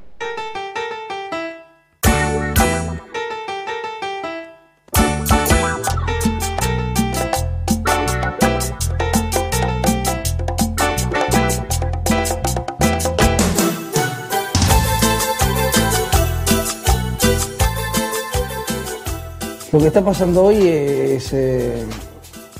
Lo 19.71 19.79
que 19.79 19.89
está 19.89 20.03
pasando 20.03 20.45
hoy 20.45 20.67
es, 20.67 21.31
eh, 21.35 21.85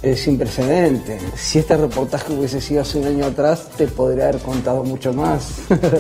es 0.03 0.21
sin 0.21 0.37
precedente. 0.37 1.19
Si 1.35 1.59
este 1.59 1.75
reportaje 1.75 2.35
hubiese 2.35 2.61
sido 2.61 2.83
hace 2.83 2.99
un 2.99 3.07
año 3.07 3.25
atrás, 3.25 3.67
te 3.79 3.87
podría 3.87 4.29
haber 4.29 4.43
contado 4.43 4.85
mucho 4.85 5.15
más 5.15 5.53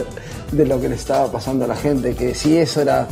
de 0.52 0.66
lo 0.66 0.78
que 0.78 0.90
le 0.90 0.96
estaba 0.96 1.32
pasando 1.32 1.64
a 1.64 1.68
la 1.68 1.76
gente, 1.76 2.14
que 2.14 2.34
si 2.34 2.58
eso 2.58 2.82
era 2.82 3.08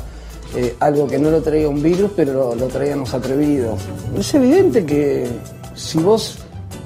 eh, 0.55 0.77
algo 0.79 1.07
que 1.07 1.19
no 1.19 1.31
lo 1.31 1.41
traía 1.41 1.71
un 1.71 1.83
virus, 1.83 2.11
pero 2.15 2.35
lo, 2.35 2.55
lo 2.55 2.67
traían 2.67 3.03
atrevidos. 3.11 3.81
Es 4.19 4.35
evidente 4.35 4.85
que 4.85 5.27
si 5.75 5.97
vos 5.99 6.37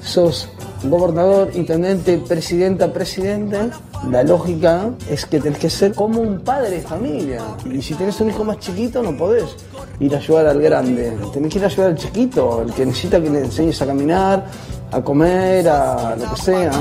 sos 0.01 0.47
gobernador, 0.85 1.51
intendente, 1.55 2.19
presidenta, 2.19 2.93
presidente, 2.93 3.69
la 4.09 4.23
lógica 4.23 4.91
es 5.09 5.25
que 5.25 5.41
tenés 5.41 5.59
que 5.59 5.69
ser 5.69 5.93
como 5.93 6.21
un 6.21 6.39
padre 6.39 6.69
de 6.69 6.81
familia. 6.81 7.41
Y 7.69 7.81
si 7.81 7.95
tenés 7.95 8.21
un 8.21 8.29
hijo 8.29 8.45
más 8.45 8.59
chiquito, 8.59 9.03
no 9.03 9.15
podés 9.17 9.57
ir 10.01 10.15
a 10.15 10.17
ayudar 10.17 10.47
al 10.47 10.61
grande. 10.61 11.17
Tenés 11.31 11.51
que 11.51 11.59
ir 11.59 11.63
a 11.63 11.67
ayudar 11.67 11.91
al 11.91 11.97
chiquito, 11.97 12.63
el 12.63 12.73
que 12.73 12.85
necesita 12.85 13.21
que 13.21 13.29
le 13.29 13.39
enseñes 13.39 13.81
a 13.81 13.85
caminar, 13.85 14.45
a 14.91 15.01
comer, 15.01 15.69
a 15.69 16.15
lo 16.15 16.33
que 16.33 16.41
sea. 16.41 16.71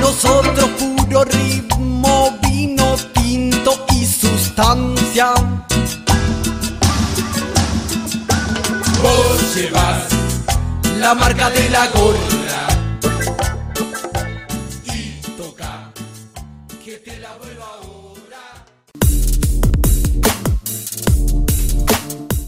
Nosotros 0.00 0.70
puro 0.78 1.24
ritmo, 1.24 2.38
vino 2.42 2.84
tinto 3.12 3.72
y 3.94 4.06
sustancia. 4.06 5.34
Vos 9.02 9.54
llevas 9.54 10.08
la 10.98 11.14
marca 11.14 11.50
de 11.50 11.70
la 11.70 11.86
gorra. 11.88 12.37